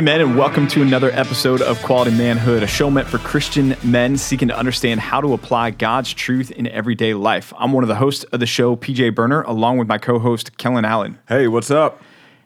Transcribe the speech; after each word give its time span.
Hey, 0.00 0.04
men, 0.04 0.22
and 0.22 0.38
welcome 0.38 0.66
to 0.68 0.80
another 0.80 1.10
episode 1.10 1.60
of 1.60 1.78
Quality 1.82 2.12
Manhood, 2.12 2.62
a 2.62 2.66
show 2.66 2.90
meant 2.90 3.06
for 3.06 3.18
Christian 3.18 3.76
men 3.84 4.16
seeking 4.16 4.48
to 4.48 4.56
understand 4.56 4.98
how 4.98 5.20
to 5.20 5.34
apply 5.34 5.72
God's 5.72 6.14
truth 6.14 6.50
in 6.50 6.66
everyday 6.68 7.12
life. 7.12 7.52
I'm 7.58 7.72
one 7.72 7.84
of 7.84 7.88
the 7.88 7.96
hosts 7.96 8.24
of 8.24 8.40
the 8.40 8.46
show, 8.46 8.76
PJ 8.76 9.14
Burner, 9.14 9.42
along 9.42 9.76
with 9.76 9.88
my 9.88 9.98
co 9.98 10.18
host, 10.18 10.56
Kellen 10.56 10.86
Allen. 10.86 11.18
Hey, 11.28 11.48
what's 11.48 11.70
up? 11.70 12.02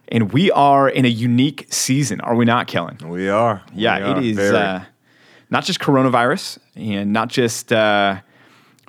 And 0.09 0.33
we 0.33 0.51
are 0.51 0.89
in 0.89 1.05
a 1.05 1.09
unique 1.09 1.69
season, 1.71 2.21
are 2.23 2.35
we 2.35 2.45
not, 2.45 2.67
Kellen? 2.67 2.99
We 3.05 3.29
are. 3.29 3.63
Yeah, 3.73 3.99
We 3.99 4.03
are. 4.03 4.19
it 4.19 4.25
is 4.25 4.39
uh, 4.41 4.85
not 5.49 5.65
just 5.65 5.79
coronavirus 5.79 6.59
and 6.75 7.13
not 7.13 7.29
just 7.29 7.73
uh, 7.73 8.21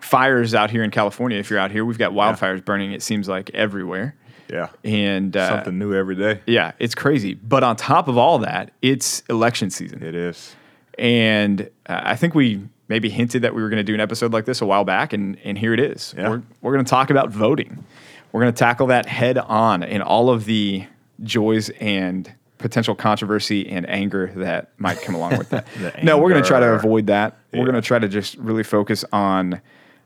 fires 0.02 0.56
out 0.56 0.72
here 0.72 0.84
in 0.84 0.90
California. 0.90 1.38
If 1.38 1.52
you're 1.52 1.60
out 1.60 1.70
here, 1.70 1.86
we've 1.86 2.00
got 2.00 2.14
wildfires 2.14 2.66
burning, 2.66 2.94
it 2.94 3.04
seems 3.04 3.30
like, 3.30 3.52
everywhere. 3.52 4.16
Yeah. 4.50 4.70
And 4.84 5.36
uh, 5.36 5.50
Something 5.50 5.78
new 5.80 5.94
every 5.94 6.16
day. 6.16 6.42
yeah, 6.46 6.72
it's 6.80 6.96
crazy. 6.96 7.34
But 7.34 7.64
on 7.64 7.76
top 7.76 8.08
of 8.08 8.18
all 8.18 8.40
that, 8.40 8.72
it's 8.82 9.22
election 9.30 9.70
season. 9.70 10.04
It 10.04 10.16
is. 10.16 10.56
And 10.98 11.62
uh, 11.88 12.02
I 12.04 12.16
think 12.16 12.36
we 12.36 12.62
maybe 12.88 13.10
hinted 13.10 13.42
that 13.42 13.54
we 13.56 13.62
were 13.62 13.70
going 13.70 13.78
to 13.78 13.84
do 13.84 13.94
an 13.94 14.00
episode 14.00 14.32
like 14.32 14.46
this 14.46 14.62
a 14.62 14.66
while 14.66 14.84
back, 14.84 15.12
and, 15.14 15.38
and 15.44 15.58
here 15.58 15.74
it 15.74 15.80
is. 15.80 16.14
Yeah. 16.18 16.30
We're, 16.30 16.42
we're 16.62 16.74
going 16.74 16.86
to 16.86 16.90
talk 16.90 17.10
about 17.10 17.30
voting. 17.30 17.84
We're 18.32 18.42
going 18.42 18.54
to 18.54 18.58
tackle 18.60 18.88
that 18.88 19.06
head 19.06 19.38
on 19.38 19.82
and 19.84 20.04
all 20.04 20.30
of 20.30 20.46
the 20.46 20.86
joys 21.24 21.70
and 21.80 22.32
potential 22.58 22.96
controversy 22.96 23.68
and 23.70 23.88
anger 23.90 24.32
that 24.36 24.70
might 24.78 25.02
come 25.02 25.16
along 25.16 25.38
with 25.38 25.50
that. 25.50 25.68
No, 26.04 26.18
we're 26.18 26.30
going 26.30 26.42
to 26.44 26.48
try 26.48 26.60
to 26.60 26.74
avoid 26.74 27.08
that. 27.08 27.38
We're 27.54 27.64
going 27.66 27.76
to 27.76 27.82
try 27.82 28.00
to 28.00 28.08
just 28.08 28.36
really 28.38 28.64
focus 28.64 29.04
on 29.12 29.62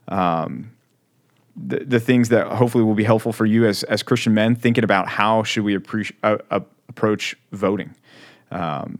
um, 0.08 0.72
the, 1.56 1.80
the 1.80 2.00
things 2.00 2.30
that 2.30 2.48
hopefully 2.48 2.84
will 2.84 2.96
be 2.96 3.04
helpful 3.04 3.34
for 3.34 3.46
you 3.46 3.66
as, 3.66 3.84
as 3.84 4.04
Christian 4.04 4.34
men 4.34 4.56
thinking 4.56 4.84
about 4.84 5.08
how 5.08 5.44
should 5.44 5.64
we 5.64 5.76
approach, 5.76 6.14
uh, 6.24 6.38
uh, 6.52 6.60
approach 6.88 7.36
voting. 7.52 7.94
Um, 8.52 9.00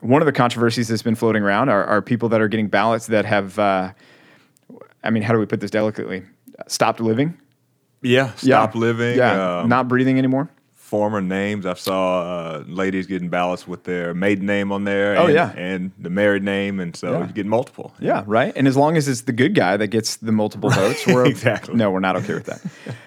one 0.00 0.20
of 0.20 0.26
the 0.26 0.32
controversies 0.32 0.88
that's 0.88 1.02
been 1.02 1.14
floating 1.14 1.42
around 1.42 1.68
are, 1.70 1.84
are 1.84 2.02
people 2.02 2.28
that 2.30 2.40
are 2.40 2.48
getting 2.48 2.68
ballots 2.68 3.06
that 3.06 3.24
have, 3.24 3.58
uh, 3.58 3.92
I 5.02 5.10
mean, 5.10 5.22
how 5.22 5.32
do 5.32 5.38
we 5.38 5.46
put 5.46 5.60
this 5.60 5.70
delicately? 5.70 6.22
Stopped 6.66 7.00
living. 7.00 7.38
Yeah. 8.02 8.32
Stop 8.34 8.74
living. 8.74 9.16
Yeah. 9.16 9.60
um, 9.60 9.68
not 9.68 9.88
breathing 9.88 10.18
anymore. 10.18 10.50
Former 10.94 11.20
names. 11.20 11.66
I 11.66 11.74
saw 11.74 12.20
uh, 12.22 12.64
ladies 12.68 13.08
getting 13.08 13.28
ballots 13.28 13.66
with 13.66 13.82
their 13.82 14.14
maiden 14.14 14.46
name 14.46 14.70
on 14.70 14.84
there. 14.84 15.16
Oh, 15.18 15.24
and, 15.24 15.34
yeah. 15.34 15.50
And 15.56 15.90
the 15.98 16.08
married 16.08 16.44
name. 16.44 16.78
And 16.78 16.94
so 16.94 17.10
Yeah. 17.12 17.26
you 17.26 17.32
get 17.32 17.46
multiple. 17.46 17.92
Yeah, 17.98 18.22
right. 18.26 18.52
And 18.54 18.68
as 18.68 18.76
long 18.76 18.96
as 18.96 19.08
it's 19.08 19.22
the 19.22 19.32
good 19.32 19.56
guy 19.56 19.76
that 19.76 19.88
gets 19.88 20.16
the 20.18 20.30
multiple 20.30 20.70
votes, 20.82 21.04
we're 21.04 21.26
exactly. 21.26 21.74
No, 21.74 21.90
we're 21.90 21.98
not 21.98 22.14
okay 22.16 22.34
with 22.34 22.44
that. 22.46 22.60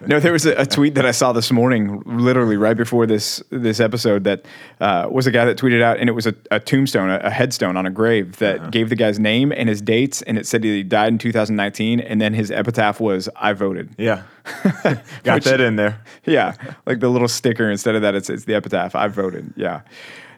no, 0.05 0.19
there 0.19 0.33
was 0.33 0.45
a, 0.45 0.53
a 0.61 0.65
tweet 0.65 0.95
that 0.95 1.05
I 1.05 1.11
saw 1.11 1.31
this 1.31 1.49
morning, 1.49 2.01
literally 2.05 2.57
right 2.57 2.75
before 2.75 3.05
this 3.05 3.41
this 3.51 3.79
episode, 3.79 4.25
that 4.25 4.43
uh, 4.81 5.07
was 5.09 5.27
a 5.27 5.31
guy 5.31 5.45
that 5.45 5.57
tweeted 5.57 5.81
out, 5.81 5.97
and 5.97 6.09
it 6.09 6.13
was 6.13 6.27
a, 6.27 6.35
a 6.51 6.59
tombstone, 6.59 7.09
a, 7.09 7.19
a 7.23 7.29
headstone 7.29 7.77
on 7.77 7.85
a 7.85 7.89
grave 7.91 8.35
that 8.39 8.59
Uh-huh. 8.59 8.69
gave 8.69 8.89
the 8.89 8.95
guy's 8.97 9.17
name 9.19 9.53
and 9.53 9.69
his 9.69 9.81
dates, 9.81 10.21
and 10.23 10.37
it 10.37 10.45
said 10.45 10.63
he 10.65 10.83
died 10.83 11.13
in 11.13 11.17
2019, 11.19 12.01
and 12.01 12.19
then 12.19 12.33
his 12.33 12.51
epitaph 12.51 12.99
was 12.99 13.29
"I 13.37 13.53
voted." 13.53 13.87
Yeah. 13.97 14.23
Got 15.23 15.35
Which- 15.35 15.43
that 15.45 15.61
in 15.61 15.75
there. 15.75 16.01
Yeah, 16.25 16.53
like 16.85 16.99
the 16.99 17.09
little 17.09 17.27
sticker 17.27 17.69
instead 17.69 17.95
of 17.95 18.01
that, 18.01 18.15
it's 18.15 18.29
it's 18.29 18.45
the 18.45 18.55
epitaph. 18.55 18.95
I 18.95 19.07
voted. 19.07 19.53
Yeah. 19.55 19.81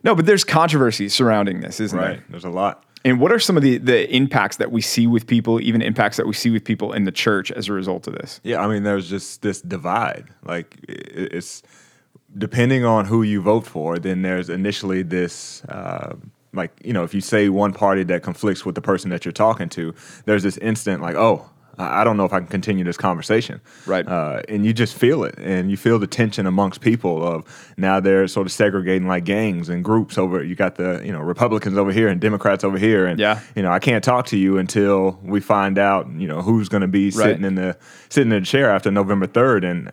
No, 0.03 0.15
but 0.15 0.25
there's 0.25 0.43
controversy 0.45 1.09
surrounding 1.09 1.59
this, 1.61 1.79
isn't 1.79 1.97
Right. 1.97 2.17
there? 2.17 2.23
There's 2.29 2.45
a 2.45 2.49
lot. 2.49 2.83
And 3.05 3.19
what 3.19 3.31
are 3.31 3.39
some 3.39 3.55
of 3.57 3.63
the, 3.63 3.77
the 3.77 4.13
impacts 4.13 4.57
that 4.57 4.71
we 4.71 4.81
see 4.81 5.07
with 5.07 5.25
people, 5.27 5.61
even 5.61 5.81
impacts 5.81 6.17
that 6.17 6.25
we 6.27 6.33
see 6.33 6.49
with 6.49 6.63
people 6.65 6.91
in 6.93 7.05
the 7.05 7.11
church 7.13 7.49
as 7.51 7.69
a 7.69 7.73
result 7.73 8.07
of 8.07 8.13
this? 8.15 8.41
Yeah, 8.43 8.59
I 8.61 8.67
mean, 8.67 8.83
there's 8.83 9.09
just 9.09 9.41
this 9.41 9.61
divide. 9.61 10.25
Like, 10.43 10.75
it's 10.87 11.63
depending 12.37 12.85
on 12.85 13.05
who 13.05 13.23
you 13.23 13.41
vote 13.41 13.65
for, 13.65 13.99
then 13.99 14.21
there's 14.21 14.49
initially 14.49 15.01
this, 15.01 15.63
uh, 15.65 16.15
like, 16.53 16.71
you 16.83 16.91
know, 16.93 17.03
if 17.03 17.13
you 17.13 17.21
say 17.21 17.47
one 17.49 17.73
party 17.73 18.03
that 18.03 18.21
conflicts 18.23 18.65
with 18.65 18.75
the 18.75 18.81
person 18.81 19.09
that 19.11 19.23
you're 19.25 19.31
talking 19.31 19.69
to, 19.69 19.93
there's 20.25 20.43
this 20.43 20.57
instant, 20.57 21.01
like, 21.01 21.15
oh, 21.15 21.49
I 21.81 22.03
don't 22.03 22.17
know 22.17 22.25
if 22.25 22.33
I 22.33 22.39
can 22.39 22.47
continue 22.47 22.83
this 22.83 22.97
conversation. 22.97 23.61
Right. 23.85 24.05
Uh, 24.05 24.41
and 24.49 24.65
you 24.65 24.73
just 24.73 24.95
feel 24.95 25.23
it. 25.23 25.35
And 25.37 25.71
you 25.71 25.77
feel 25.77 25.97
the 25.97 26.07
tension 26.07 26.45
amongst 26.45 26.81
people 26.81 27.25
of 27.25 27.73
now 27.77 27.99
they're 28.01 28.27
sort 28.27 28.45
of 28.47 28.51
segregating 28.51 29.07
like 29.07 29.23
gangs 29.23 29.69
and 29.69 29.83
groups 29.83 30.17
over. 30.17 30.43
You 30.43 30.55
got 30.55 30.75
the, 30.75 31.01
you 31.05 31.11
know, 31.13 31.19
Republicans 31.21 31.77
over 31.77 31.91
here 31.93 32.09
and 32.09 32.19
Democrats 32.19 32.65
over 32.65 32.77
here. 32.77 33.05
And, 33.05 33.17
Yeah. 33.17 33.39
you 33.55 33.61
know, 33.63 33.71
I 33.71 33.79
can't 33.79 34.03
talk 34.03 34.25
to 34.27 34.37
you 34.37 34.57
until 34.57 35.19
we 35.23 35.39
find 35.39 35.77
out, 35.77 36.07
you 36.17 36.27
know, 36.27 36.41
who's 36.41 36.67
going 36.67 36.81
to 36.81 36.87
be 36.87 37.11
sitting 37.11 37.45
in 37.45 37.55
the 37.55 37.77
sitting 38.09 38.31
in 38.31 38.39
the 38.41 38.45
chair 38.45 38.69
after 38.71 38.91
November 38.91 39.27
third, 39.27 39.63
and 39.63 39.89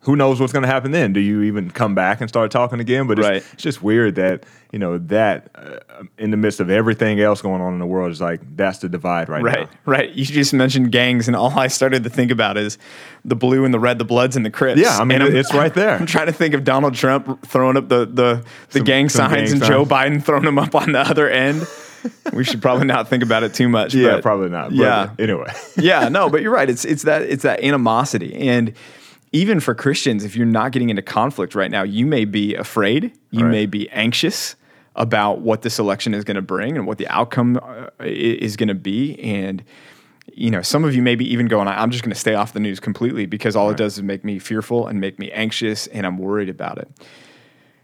who 0.00 0.16
knows 0.16 0.40
what's 0.40 0.52
going 0.52 0.64
to 0.64 0.68
happen 0.68 0.90
then? 0.90 1.12
Do 1.12 1.20
you 1.20 1.42
even 1.42 1.70
come 1.70 1.94
back 1.94 2.20
and 2.20 2.28
start 2.28 2.50
talking 2.50 2.80
again? 2.80 3.06
But 3.06 3.18
it's, 3.18 3.28
Right. 3.28 3.44
it's 3.52 3.62
just 3.62 3.82
weird 3.82 4.16
that 4.16 4.44
you 4.72 4.78
know 4.78 4.98
that 4.98 5.50
uh, 5.54 6.04
in 6.18 6.30
the 6.30 6.36
midst 6.36 6.60
of 6.60 6.70
everything 6.70 7.18
else 7.20 7.42
going 7.42 7.60
on 7.60 7.72
in 7.72 7.78
the 7.80 7.86
world 7.86 8.12
is 8.12 8.20
like 8.20 8.40
that's 8.56 8.78
the 8.78 8.88
divide 8.88 9.28
right, 9.28 9.42
Right, 9.42 9.54
now. 9.60 9.60
right. 9.84 9.98
Right. 10.00 10.10
You 10.10 10.24
just 10.24 10.52
mentioned 10.54 10.92
gangs, 10.92 11.26
and 11.26 11.36
all 11.36 11.58
I 11.58 11.66
started 11.66 12.04
to 12.04 12.10
think 12.10 12.30
about 12.30 12.56
is 12.56 12.78
the 13.24 13.34
blue 13.36 13.64
and 13.64 13.74
the 13.74 13.80
red, 13.80 13.98
the 13.98 14.04
Bloods 14.04 14.36
and 14.36 14.46
the 14.46 14.50
Crips. 14.50 14.80
Yeah, 14.80 14.96
I 14.98 15.04
mean, 15.04 15.22
And 15.22 15.36
it's 15.36 15.52
right 15.52 15.74
there. 15.74 15.96
I'm 15.98 16.06
trying 16.06 16.26
to 16.26 16.32
think 16.32 16.54
of 16.54 16.62
Donald 16.64 16.94
Trump 16.94 17.44
throwing 17.46 17.76
up 17.76 17.88
the 17.88 18.06
the, 18.06 18.44
the 18.70 18.78
Some- 18.78 18.84
gang 18.84 19.08
some 19.08 19.30
signs 19.30 19.52
gang 19.52 19.60
and 19.60 19.68
Joe. 19.70 19.84
Biden 19.84 20.22
throwing 20.22 20.44
them 20.44 20.58
up 20.58 20.74
on 20.74 20.92
the 20.92 21.00
other 21.00 21.28
end. 21.28 21.66
we 22.32 22.44
should 22.44 22.62
probably 22.62 22.86
not 22.86 23.08
think 23.08 23.22
about 23.22 23.42
it 23.42 23.52
too 23.52 23.68
much. 23.68 23.92
Yeah, 23.92 24.12
but- 24.12 24.22
probably 24.22 24.48
not. 24.50 24.68
But 24.70 24.76
yeah, 24.76 25.10
Anyway. 25.18 25.52
yeah, 25.76 26.08
no, 26.08 26.30
but 26.30 26.42
you're 26.42 26.52
right. 26.52 26.70
It's 26.70 26.84
it's 26.84 27.02
that 27.02 27.22
it's 27.22 27.42
that 27.42 27.62
animosity, 27.62 28.34
and 28.48 28.72
even 29.32 29.60
for 29.60 29.74
Christians, 29.74 30.24
if 30.24 30.34
you're 30.34 30.46
not 30.46 30.72
getting 30.72 30.90
into 30.90 31.02
conflict 31.02 31.54
right 31.54 31.70
now, 31.70 31.82
you 31.82 32.06
may 32.06 32.24
be 32.24 32.54
afraid, 32.54 33.12
you 33.30 33.44
Right. 33.44 33.50
may 33.50 33.66
be 33.66 33.88
anxious 33.90 34.56
about 35.00 35.40
what 35.40 35.62
this 35.62 35.78
election 35.78 36.12
is 36.12 36.24
going 36.24 36.34
to 36.36 36.42
bring 36.42 36.76
and 36.76 36.86
what 36.86 36.98
the 36.98 37.08
outcome 37.08 37.58
uh, 37.62 37.88
is 38.00 38.54
going 38.56 38.68
to 38.68 38.74
be, 38.74 39.18
and 39.20 39.64
you 40.32 40.50
know, 40.50 40.62
some 40.62 40.84
of 40.84 40.94
you 40.94 41.02
may 41.02 41.16
be 41.16 41.24
even 41.32 41.48
going, 41.48 41.66
"I'm 41.66 41.90
just 41.90 42.04
going 42.04 42.12
to 42.12 42.20
stay 42.20 42.34
off 42.34 42.52
the 42.52 42.60
news 42.60 42.78
completely 42.78 43.26
because 43.26 43.56
all 43.56 43.70
it 43.70 43.78
does 43.78 43.96
is 43.96 44.02
make 44.02 44.24
me 44.24 44.38
fearful 44.38 44.86
and 44.86 45.00
make 45.00 45.18
me 45.18 45.32
anxious, 45.32 45.86
and 45.88 46.06
I'm 46.06 46.18
worried 46.18 46.50
about 46.50 46.78
it." 46.78 46.88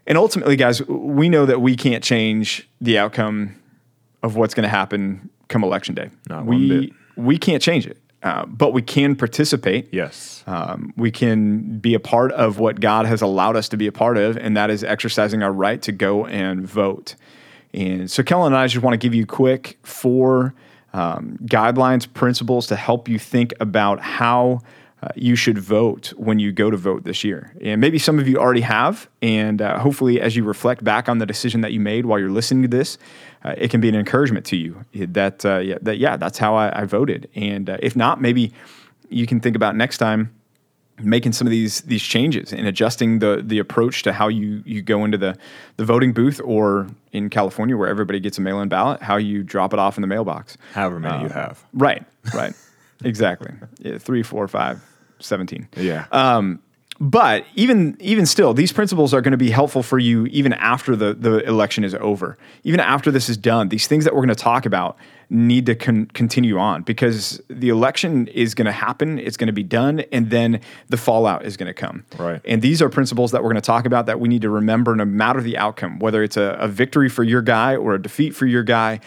And 0.05 0.17
ultimately, 0.17 0.55
guys, 0.55 0.81
we 0.87 1.27
know 1.27 1.45
that 1.47 1.59
we 1.59 1.75
can't 1.75 2.03
change 2.03 2.69
the 2.79 2.99
outcome 2.99 3.55
of 4.23 4.35
what's 4.35 4.53
going 4.53 4.63
to 4.63 4.69
happen 4.69 5.29
come 5.47 5.63
election 5.63 5.95
day. 5.95 6.11
Not 6.29 6.45
we 6.45 6.93
we 7.15 7.39
can't 7.39 7.63
change 7.63 7.87
it, 7.87 7.97
uh, 8.23 8.45
but 8.45 8.73
we 8.73 8.81
can 8.81 9.15
participate. 9.15 9.89
yes. 9.91 10.43
Um, 10.47 10.93
we 10.97 11.11
can 11.11 11.77
be 11.79 11.93
a 11.93 11.99
part 11.99 12.31
of 12.31 12.57
what 12.57 12.79
God 12.79 13.05
has 13.05 13.21
allowed 13.21 13.55
us 13.55 13.69
to 13.69 13.77
be 13.77 13.87
a 13.87 13.91
part 13.91 14.17
of, 14.17 14.37
and 14.37 14.55
that 14.57 14.69
is 14.69 14.83
exercising 14.83 15.43
our 15.43 15.51
right 15.51 15.81
to 15.83 15.91
go 15.91 16.25
and 16.25 16.65
vote. 16.65 17.15
And 17.73 18.09
so, 18.09 18.23
Kellen 18.23 18.53
and 18.53 18.59
I 18.59 18.67
just 18.67 18.83
want 18.83 18.93
to 18.93 18.97
give 18.97 19.13
you 19.13 19.25
quick 19.25 19.77
four 19.83 20.53
um, 20.93 21.37
guidelines, 21.43 22.11
principles 22.11 22.67
to 22.67 22.75
help 22.75 23.07
you 23.07 23.19
think 23.19 23.53
about 23.59 23.99
how 23.99 24.61
uh, 25.01 25.09
you 25.15 25.35
should 25.35 25.59
vote 25.59 26.13
when 26.17 26.39
you 26.39 26.51
go 26.51 26.71
to 26.71 26.77
vote 26.77 27.03
this 27.03 27.23
year. 27.23 27.53
And 27.61 27.79
maybe 27.79 27.99
some 27.99 28.17
of 28.19 28.27
you 28.27 28.37
already 28.37 28.61
have, 28.61 29.07
and 29.21 29.61
uh, 29.61 29.79
hopefully, 29.79 30.19
as 30.19 30.35
you 30.35 30.43
reflect 30.43 30.83
back 30.83 31.07
on 31.07 31.19
the 31.19 31.25
decision 31.25 31.61
that 31.61 31.71
you 31.71 31.79
made 31.79 32.05
while 32.05 32.19
you're 32.19 32.31
listening 32.31 32.63
to 32.63 32.67
this, 32.67 32.97
uh, 33.43 33.53
it 33.57 33.69
can 33.69 33.79
be 33.79 33.89
an 33.89 33.95
encouragement 33.95 34.45
to 34.47 34.55
you 34.55 34.83
that 34.93 35.45
uh, 35.45 35.57
yeah, 35.57 35.77
that 35.81 35.97
yeah, 35.97 36.17
that's 36.17 36.39
how 36.39 36.55
I, 36.55 36.81
I 36.81 36.85
voted. 36.85 37.29
And 37.35 37.69
uh, 37.69 37.77
if 37.79 37.95
not, 37.95 38.19
maybe 38.19 38.51
you 39.09 39.27
can 39.27 39.39
think 39.39 39.55
about 39.55 39.75
next 39.75 39.99
time 39.99 40.33
making 40.99 41.31
some 41.31 41.45
of 41.45 41.51
these 41.51 41.81
these 41.81 42.01
changes 42.01 42.51
and 42.51 42.65
adjusting 42.67 43.19
the 43.19 43.43
the 43.45 43.59
approach 43.59 44.03
to 44.03 44.13
how 44.13 44.27
you 44.27 44.63
you 44.65 44.81
go 44.81 45.05
into 45.05 45.17
the 45.17 45.37
the 45.77 45.85
voting 45.85 46.11
booth 46.11 46.41
or 46.43 46.87
in 47.11 47.29
California 47.29 47.77
where 47.77 47.87
everybody 47.87 48.19
gets 48.19 48.37
a 48.37 48.41
mail-in 48.41 48.67
ballot, 48.67 49.01
how 49.01 49.15
you 49.15 49.43
drop 49.43 49.73
it 49.73 49.79
off 49.79 49.97
in 49.97 50.01
the 50.01 50.07
mailbox. 50.07 50.57
However 50.73 50.99
many 50.99 51.17
uh, 51.17 51.23
you 51.23 51.29
have. 51.29 51.63
Right, 51.73 52.03
right, 52.33 52.53
exactly. 53.03 53.51
Yeah, 53.79 53.97
three, 53.97 54.23
four, 54.23 54.47
five, 54.47 54.81
17. 55.19 55.67
Yeah. 55.77 56.05
Um, 56.11 56.59
but 56.99 57.45
even 57.55 57.95
even 57.99 58.25
still, 58.25 58.53
these 58.53 58.71
principles 58.71 59.13
are 59.13 59.21
going 59.21 59.31
to 59.31 59.37
be 59.37 59.51
helpful 59.51 59.83
for 59.83 59.99
you 59.99 60.25
even 60.27 60.53
after 60.53 60.95
the 60.95 61.13
the 61.13 61.47
election 61.47 61.83
is 61.83 61.93
over. 61.95 62.37
Even 62.63 62.79
after 62.79 63.11
this 63.11 63.29
is 63.29 63.37
done, 63.37 63.69
these 63.69 63.87
things 63.87 64.03
that 64.03 64.13
we're 64.13 64.25
going 64.25 64.29
to 64.29 64.35
talk 64.35 64.65
about 64.65 64.97
need 65.29 65.65
to 65.65 65.75
con- 65.75 66.05
continue 66.13 66.57
on 66.57 66.81
because 66.83 67.41
the 67.49 67.69
election 67.69 68.27
is 68.27 68.55
going 68.55 68.65
to 68.65 68.71
happen. 68.71 69.19
It's 69.19 69.37
going 69.37 69.47
to 69.47 69.53
be 69.53 69.63
done, 69.63 69.99
and 70.11 70.29
then 70.29 70.61
the 70.87 70.97
fallout 70.97 71.45
is 71.45 71.57
going 71.57 71.67
to 71.67 71.73
come. 71.73 72.05
Right. 72.17 72.41
And 72.45 72.61
these 72.61 72.81
are 72.81 72.89
principles 72.89 73.31
that 73.31 73.43
we're 73.43 73.49
going 73.49 73.61
to 73.61 73.67
talk 73.67 73.85
about 73.85 74.05
that 74.05 74.19
we 74.19 74.29
need 74.29 74.41
to 74.43 74.49
remember 74.49 74.95
no 74.95 75.05
matter 75.05 75.41
the 75.41 75.57
outcome, 75.57 75.99
whether 75.99 76.23
it's 76.23 76.37
a, 76.37 76.57
a 76.59 76.67
victory 76.67 77.09
for 77.09 77.23
your 77.23 77.41
guy 77.41 77.75
or 77.75 77.93
a 77.93 78.01
defeat 78.01 78.35
for 78.35 78.45
your 78.45 78.63
guy. 78.63 79.01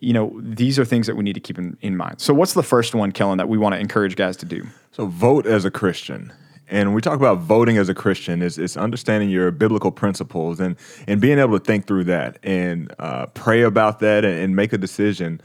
You 0.00 0.12
know, 0.12 0.40
these 0.40 0.78
are 0.78 0.84
things 0.84 1.06
that 1.08 1.16
we 1.16 1.24
need 1.24 1.34
to 1.34 1.40
keep 1.40 1.58
in, 1.58 1.76
in 1.82 1.96
mind. 1.96 2.20
So, 2.20 2.32
what's 2.32 2.54
the 2.54 2.62
first 2.62 2.94
one, 2.94 3.12
Kellen, 3.12 3.38
that 3.38 3.48
we 3.48 3.58
want 3.58 3.74
to 3.74 3.80
encourage 3.80 4.16
guys 4.16 4.36
to 4.38 4.46
do? 4.46 4.66
So 4.92 5.06
vote 5.06 5.44
as 5.44 5.64
a 5.64 5.72
Christian. 5.72 6.32
And 6.68 6.88
when 6.88 6.94
we 6.94 7.00
talk 7.02 7.16
about 7.16 7.38
voting 7.38 7.76
as 7.76 7.88
a 7.88 7.94
Christian, 7.94 8.42
is 8.42 8.58
it's 8.58 8.76
understanding 8.76 9.28
your 9.28 9.50
biblical 9.50 9.92
principles 9.92 10.60
and 10.60 10.76
and 11.06 11.20
being 11.20 11.38
able 11.38 11.58
to 11.58 11.64
think 11.64 11.86
through 11.86 12.04
that 12.04 12.38
and 12.42 12.92
uh, 12.98 13.26
pray 13.26 13.62
about 13.62 14.00
that 14.00 14.24
and, 14.24 14.38
and 14.38 14.56
make 14.56 14.72
a 14.72 14.78
decision 14.78 15.40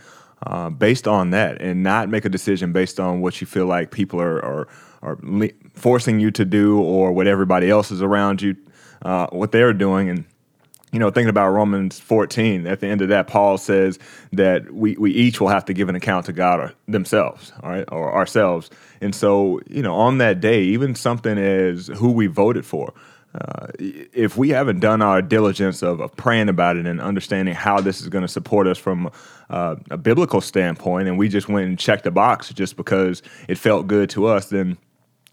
uh, 0.48 0.70
based 0.70 1.08
on 1.08 1.32
that, 1.32 1.62
and 1.62 1.84
not 1.84 2.10
make 2.10 2.26
a 2.26 2.30
decision 2.30 2.72
based 2.72 3.00
on 3.00 3.20
what 3.20 3.42
you 3.42 3.48
feel 3.48 3.66
like 3.66 3.92
people 3.92 4.22
are 4.22 4.44
are, 4.44 4.68
are 5.02 5.18
le- 5.22 5.50
forcing 5.74 6.20
you 6.20 6.32
to 6.32 6.46
do 6.46 6.80
or 6.80 7.12
what 7.12 7.28
everybody 7.28 7.70
else 7.70 7.92
is 7.92 8.02
around 8.02 8.42
you, 8.42 8.56
uh, 9.02 9.28
what 9.32 9.52
they're 9.52 9.74
doing, 9.74 10.10
and 10.10 10.26
you 10.92 11.00
know, 11.00 11.12
thinking 11.12 11.30
about 11.30 11.50
Romans 11.50 12.00
14, 12.00 12.66
at 12.66 12.80
the 12.80 12.88
end 12.88 13.02
of 13.02 13.10
that, 13.10 13.28
Paul 13.28 13.58
says 13.58 14.00
that 14.34 14.72
we, 14.74 14.96
we 14.96 15.12
each 15.12 15.40
will 15.40 15.50
have 15.50 15.66
to 15.66 15.74
give 15.74 15.90
an 15.90 15.96
account 15.96 16.26
to 16.26 16.34
God 16.34 16.60
or 16.60 16.74
themselves, 16.88 17.52
all 17.62 17.70
right, 17.70 17.86
or 17.92 18.14
ourselves. 18.14 18.70
And 19.00 19.14
so, 19.14 19.60
you 19.70 19.84
know, 19.84 19.94
on 19.94 20.18
that 20.18 20.42
day, 20.42 20.64
even 20.64 20.96
something 20.96 21.38
as 21.38 21.88
who 21.88 22.12
we 22.12 22.28
voted 22.28 22.66
for, 22.66 22.94
uh, 23.36 23.68
if 23.78 24.38
we 24.38 24.50
haven't 24.50 24.80
done 24.80 25.04
our 25.04 25.22
diligence 25.22 25.84
of, 25.84 26.00
of, 26.00 26.16
praying 26.16 26.50
about 26.50 26.78
it 26.78 26.88
and 26.88 27.00
understanding 27.00 27.54
how 27.54 27.80
this 27.80 28.02
is 28.02 28.10
going 28.10 28.24
to 28.24 28.28
support 28.28 28.66
us 28.66 28.80
from 28.80 29.12
uh, 29.52 29.76
a 29.92 29.98
biblical 29.98 30.42
standpoint, 30.42 31.08
and 31.08 31.16
we 31.16 31.30
just 31.30 31.48
went 31.48 31.68
and 31.68 31.78
checked 31.78 32.06
the 32.06 32.12
box 32.12 32.52
just 32.52 32.76
because 32.76 33.22
it 33.48 33.60
felt 33.60 33.86
good 33.86 34.10
to 34.10 34.26
us, 34.26 34.48
then 34.48 34.80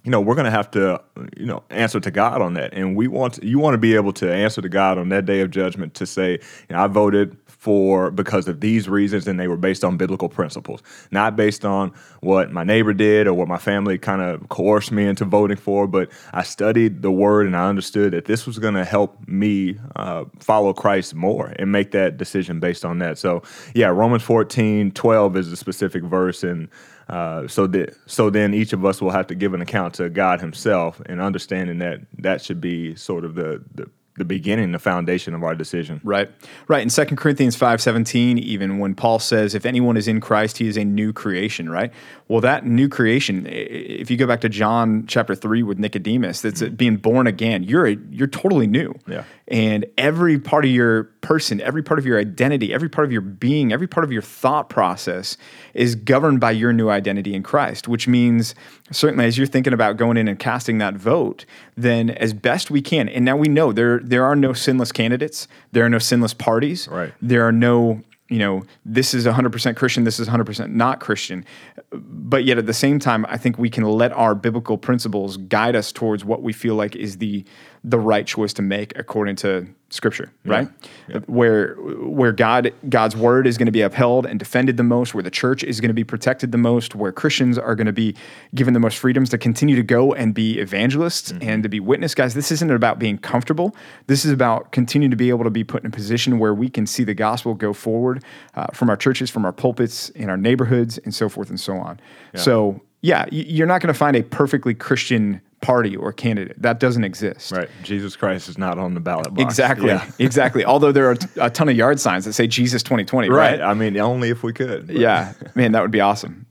you 0.07 0.13
know, 0.13 0.21
we're 0.21 0.37
going 0.37 0.45
to 0.45 0.53
have 0.53 0.71
to, 0.71 1.03
you 1.37 1.47
know, 1.47 1.65
answer 1.69 1.99
to 1.99 2.13
God 2.13 2.41
on 2.41 2.55
that. 2.55 2.73
And 2.73 2.95
we 2.95 3.09
want 3.09 3.35
to, 3.35 3.47
you 3.47 3.59
want 3.59 3.75
to 3.75 3.79
be 3.79 3.97
able 3.97 4.13
to 4.13 4.33
answer 4.33 4.63
to 4.63 4.69
God 4.69 4.99
on 4.99 5.09
that 5.09 5.27
day 5.27 5.41
of 5.41 5.51
judgment 5.51 5.95
to 5.95 6.07
say, 6.07 6.35
you 6.35 6.77
know, 6.77 6.79
I 6.79 6.87
voted 6.87 7.37
for 7.47 8.13
because 8.13 8.47
of 8.47 8.61
these 8.61 8.89
reasons 8.89 9.27
and 9.27 9.41
they 9.41 9.49
were 9.49 9.57
based 9.57 9.83
on 9.83 9.97
biblical 9.97 10.29
principles, 10.29 10.81
not 11.11 11.35
based 11.35 11.65
on 11.65 11.93
what 12.21 12.53
my 12.53 12.63
neighbor 12.63 12.93
did 12.93 13.27
or 13.27 13.35
what 13.35 13.49
my 13.49 13.59
family 13.59 13.99
kind 13.99 14.23
of 14.23 14.49
coerced 14.49 14.93
me 14.93 15.05
into 15.05 15.25
voting 15.25 15.57
for, 15.57 15.89
but 15.89 16.09
I 16.33 16.45
studied 16.45 17.03
the 17.03 17.11
word 17.11 17.49
and 17.49 17.57
I 17.57 17.69
understood 17.69 18.13
that 18.13 18.27
this 18.27 18.47
was 18.47 18.61
going 18.61 18.75
to 18.75 18.85
help 18.85 19.27
me 19.27 19.77
uh, 19.97 20.27
follow 20.39 20.73
Christ 20.73 21.17
more 21.17 21.53
and 21.59 21.73
make 21.73 21.91
that 21.91 22.17
decision 22.17 22.61
based 22.61 22.85
on 22.85 23.01
that. 23.01 23.19
So, 23.19 23.43
yeah, 23.75 23.89
Romans 23.89 24.23
14, 24.23 24.93
12 24.93 25.37
is 25.37 25.51
a 25.51 25.57
specific 25.57 26.05
verse 26.05 26.45
and 26.45 26.69
uh, 27.09 27.47
so 27.47 27.67
that 27.69 27.95
so 28.07 28.31
then 28.31 28.55
each 28.55 28.73
of 28.73 28.85
us 28.85 29.01
will 29.01 29.11
have 29.11 29.27
to 29.29 29.35
give 29.35 29.55
an 29.55 29.61
account 29.61 29.95
to 29.95 30.09
God 30.09 30.41
Himself, 30.41 31.01
and 31.07 31.21
understanding 31.21 31.79
that 31.79 32.01
that 32.19 32.43
should 32.43 32.61
be 32.61 32.95
sort 32.97 33.25
of 33.25 33.35
the 33.35 33.63
the 33.75 33.89
the 34.17 34.25
beginning, 34.25 34.73
the 34.73 34.79
foundation 34.79 35.35
of 35.35 35.43
our 35.43 35.55
decision. 35.55 36.01
Right. 36.05 36.31
Right. 36.69 36.83
In 36.83 36.89
2 36.89 37.17
Corinthians 37.17 37.57
5:17 37.57 38.39
even 38.39 38.79
when 38.79 38.95
Paul 38.95 39.19
says 39.19 39.55
if 39.55 39.67
anyone 39.67 39.97
is 39.97 40.09
in 40.09 40.21
Christ 40.21 40.59
he 40.59 40.69
is 40.69 40.77
a 40.77 40.85
new 40.85 41.13
creation, 41.13 41.69
right? 41.69 41.93
Well, 42.29 42.41
that 42.41 42.67
new 42.67 42.89
creation 42.89 43.47
if 43.47 44.11
you 44.11 44.17
go 44.17 44.27
back 44.27 44.41
to 44.43 44.49
John 44.49 45.05
chapter 45.07 45.35
3 45.35 45.63
with 45.63 45.79
Nicodemus, 45.79 46.41
that's 46.41 46.63
mm-hmm. 46.63 46.75
being 46.75 46.97
born 46.97 47.27
again. 47.27 47.63
You're 47.63 47.87
a, 47.87 47.97
you're 48.11 48.27
totally 48.27 48.67
new. 48.67 48.95
Yeah. 49.07 49.25
And 49.49 49.87
every 49.97 50.39
part 50.39 50.65
of 50.65 50.71
your 50.71 51.05
person, 51.21 51.61
every 51.61 51.83
part 51.83 51.99
of 51.99 52.07
your 52.07 52.19
identity, 52.19 52.75
every 52.75 52.89
part 52.89 53.05
of 53.05 53.13
your 53.13 53.21
being, 53.21 53.73
every 53.73 53.87
part 53.87 54.03
of 54.03 54.11
your 54.11 54.23
thought 54.23 54.69
process 54.69 55.37
is 55.73 55.95
governed 55.95 56.41
by 56.41 56.51
your 56.51 56.73
new 56.73 56.89
identity 56.89 57.35
in 57.35 57.43
Christ, 57.43 57.87
which 57.87 58.09
means 58.09 58.55
certainly 58.91 59.25
as 59.25 59.39
you're 59.39 59.47
thinking 59.47 59.73
about 59.73 59.97
going 59.97 60.17
in 60.17 60.27
and 60.27 60.39
casting 60.39 60.79
that 60.79 60.95
vote, 60.95 61.45
then 61.77 62.11
as 62.11 62.33
best 62.33 62.71
we 62.71 62.83
can. 62.83 63.09
And 63.09 63.25
now 63.25 63.37
we 63.37 63.49
know 63.49 63.73
there 63.73 64.01
there 64.09 64.25
are 64.25 64.37
no 64.37 64.53
sinless 64.53 64.93
candidates, 64.93 65.49
there 65.73 65.85
are 65.85 65.91
no 65.91 65.99
sinless 65.99 66.35
parties. 66.35 66.89
Right. 66.89 67.13
There 67.21 67.47
are 67.47 67.53
no 67.53 68.03
you 68.29 68.39
know, 68.39 68.65
this 68.85 69.15
is 69.15 69.25
100% 69.25 69.77
Christian, 69.77 70.05
this 70.05 70.19
is 70.19 70.29
100% 70.29 70.71
not 70.71 70.99
Christian. 70.99 71.45
But 71.93 72.45
yet 72.45 72.59
at 72.59 72.67
the 72.67 72.75
same 72.75 72.99
time, 72.99 73.25
I 73.29 73.37
think 73.37 73.57
we 73.57 73.71
can 73.71 73.85
let 73.85 74.13
our 74.13 74.35
biblical 74.35 74.77
principles 74.77 75.37
guide 75.37 75.77
us 75.77 75.93
towards 75.93 76.25
what 76.25 76.43
we 76.43 76.53
feel 76.53 76.75
like 76.75 76.97
is 76.97 77.19
the 77.19 77.45
the 77.85 78.01
right 78.01 78.27
choice 78.27 78.53
to 78.55 78.63
make 78.63 78.99
according 78.99 79.37
to 79.37 79.69
scripture 79.91 80.33
right 80.45 80.69
yeah. 81.09 81.21
where 81.27 81.75
where 81.77 82.33
god 82.33 82.73
god's 82.89 83.15
word 83.15 83.47
is 83.47 83.57
going 83.57 83.67
to 83.67 83.73
be 83.73 83.83
upheld 83.83 84.27
and 84.27 84.41
defended 84.41 84.77
the 84.77 84.83
most 84.83 85.15
where 85.15 85.23
the 85.23 85.31
church 85.31 85.63
is 85.63 85.81
going 85.81 85.89
to 85.89 85.95
be 85.95 86.03
protected 86.03 86.51
the 86.51 86.59
most 86.59 86.97
where 86.97 87.13
christians 87.13 87.57
are 87.57 87.77
going 87.77 87.87
to 87.87 87.93
be 87.93 88.15
given 88.53 88.75
the 88.75 88.81
most 88.81 88.99
freedoms 88.99 89.31
to 89.31 89.39
continue 89.39 89.77
to 89.77 89.85
go 89.85 90.13
and 90.13 90.35
be 90.35 90.59
evangelists 90.59 91.31
mm-hmm. 91.31 91.49
and 91.49 91.63
to 91.63 91.69
be 91.69 91.79
witness 91.79 92.17
guys 92.17 92.35
this 92.35 92.51
isn't 92.51 92.73
about 92.73 92.99
being 92.99 93.17
comfortable 93.17 93.77
this 94.09 94.25
is 94.25 94.33
about 94.33 94.73
continuing 94.73 95.11
to 95.11 95.17
be 95.17 95.29
able 95.29 95.45
to 95.45 95.51
be 95.51 95.63
put 95.63 95.85
in 95.85 95.87
a 95.87 95.91
position 95.91 96.41
where 96.41 96.53
we 96.53 96.69
can 96.69 96.85
see 96.85 97.05
the 97.05 97.15
gospel 97.15 97.55
go 97.55 97.73
forward 97.73 98.25
uh, 98.57 98.67
from 98.73 98.91
our 98.91 98.97
churches 98.97 99.31
from 99.31 99.45
our 99.45 99.53
pulpits 99.53 100.09
in 100.11 100.29
our 100.29 100.37
neighborhoods 100.37 100.99
and 100.99 101.15
so 101.15 101.29
forth 101.29 101.49
and 101.49 101.61
so 101.61 101.77
on 101.77 102.01
yeah. 102.35 102.41
so 102.41 102.81
yeah 103.03 103.25
you're 103.31 103.69
not 103.69 103.81
going 103.81 103.93
to 103.93 103.99
find 103.99 104.17
a 104.17 104.23
perfectly 104.25 104.75
christian 104.75 105.41
party 105.67 105.97
or 105.97 106.13
candidate. 106.13 106.63
That 106.63 106.79
doesn't 106.79 107.03
exist. 107.03 107.51
Right. 107.51 107.69
Jesus 107.83 108.15
Christ 108.15 108.49
is 108.49 108.57
not 108.57 108.79
on 108.79 108.95
the 108.95 109.01
ballot 109.01 109.35
box. 109.35 109.43
Exactly. 109.43 109.89
Yeah. 109.89 110.09
exactly. 110.21 110.65
Although 110.65 110.93
there 110.93 111.11
are 111.11 111.17
a 111.41 111.51
ton 111.51 111.69
of 111.69 111.77
yard 111.77 111.99
signs 111.99 112.25
that 112.25 112.35
say 112.35 112.47
Jesus 112.47 112.85
2020, 112.85 113.29
right? 113.29 113.59
right? 113.59 113.61
I 113.61 113.75
mean, 113.75 113.97
only 113.99 114.31
if 114.31 114.45
we 114.45 114.53
could. 114.53 114.87
But. 114.87 114.97
Yeah. 114.97 115.33
Man, 115.57 115.73
that 115.73 115.83
would 115.83 115.91
be 115.91 116.01
awesome. 116.01 116.47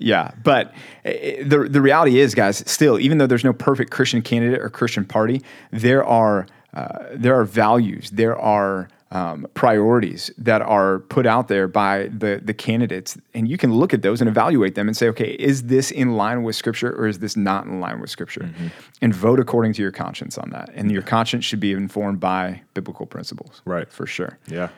Yeah, 0.00 0.32
but 0.42 0.74
eh, 1.04 1.44
the 1.44 1.60
the 1.60 1.80
reality 1.80 2.18
is, 2.18 2.34
guys, 2.34 2.64
still, 2.66 2.98
even 2.98 3.18
though 3.18 3.28
there's 3.28 3.44
no 3.44 3.52
perfect 3.52 3.92
Christian 3.92 4.20
candidate 4.20 4.60
or 4.60 4.68
Christian 4.68 5.04
party, 5.04 5.42
there 5.70 6.04
are 6.04 6.48
uh, 6.74 6.98
there 7.14 7.38
are 7.38 7.44
values, 7.44 8.10
there 8.10 8.36
are 8.36 8.88
um, 9.12 9.46
priorities 9.54 10.30
that 10.38 10.62
are 10.62 11.00
put 11.00 11.26
out 11.26 11.48
there 11.48 11.66
by 11.66 12.08
the 12.08 12.40
the 12.42 12.54
candidates, 12.54 13.18
and 13.34 13.48
you 13.48 13.56
can 13.56 13.74
look 13.74 13.92
at 13.92 14.02
those 14.02 14.20
and 14.20 14.28
evaluate 14.28 14.76
them 14.76 14.86
and 14.86 14.96
say, 14.96 15.08
okay, 15.08 15.32
is 15.32 15.64
this 15.64 15.90
in 15.90 16.16
line 16.16 16.42
with 16.42 16.54
Scripture 16.54 16.92
or 16.92 17.06
is 17.06 17.18
this 17.18 17.36
not 17.36 17.64
in 17.66 17.80
line 17.80 18.00
with 18.00 18.10
Scripture? 18.10 18.42
Mm-hmm. 18.42 18.68
And 19.02 19.14
vote 19.14 19.40
according 19.40 19.72
to 19.74 19.82
your 19.82 19.90
conscience 19.90 20.38
on 20.38 20.50
that. 20.50 20.70
And 20.74 20.92
your 20.92 21.02
conscience 21.02 21.44
should 21.44 21.60
be 21.60 21.72
informed 21.72 22.20
by 22.20 22.62
biblical 22.74 23.06
principles, 23.06 23.62
right? 23.64 23.90
For 23.90 24.06
sure. 24.06 24.38
Yeah. 24.46 24.68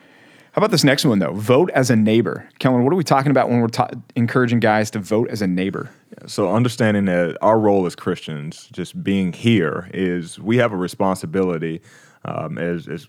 How 0.53 0.61
about 0.61 0.71
this 0.71 0.85
next 0.85 1.07
one 1.07 1.19
though? 1.19 1.33
Vote 1.33 1.71
as 1.71 1.91
a 1.91 1.97
neighbor, 1.97 2.49
Kellen. 2.59 2.85
What 2.85 2.93
are 2.93 2.97
we 2.97 3.05
talking 3.05 3.31
about 3.31 3.49
when 3.49 3.61
we're 3.61 3.69
ta- 3.69 3.91
encouraging 4.17 4.61
guys 4.61 4.91
to 4.91 4.99
vote 4.99 5.29
as 5.31 5.41
a 5.41 5.47
neighbor? 5.47 5.91
So 6.27 6.55
understanding 6.55 7.07
that 7.07 7.39
our 7.41 7.59
role 7.59 7.87
as 7.87 7.95
Christians, 7.95 8.69
just 8.71 9.03
being 9.03 9.33
here, 9.33 9.91
is 9.95 10.39
we 10.39 10.59
have 10.59 10.73
a 10.73 10.77
responsibility 10.77 11.81
um, 12.27 12.59
as 12.59 12.87
as 12.87 13.09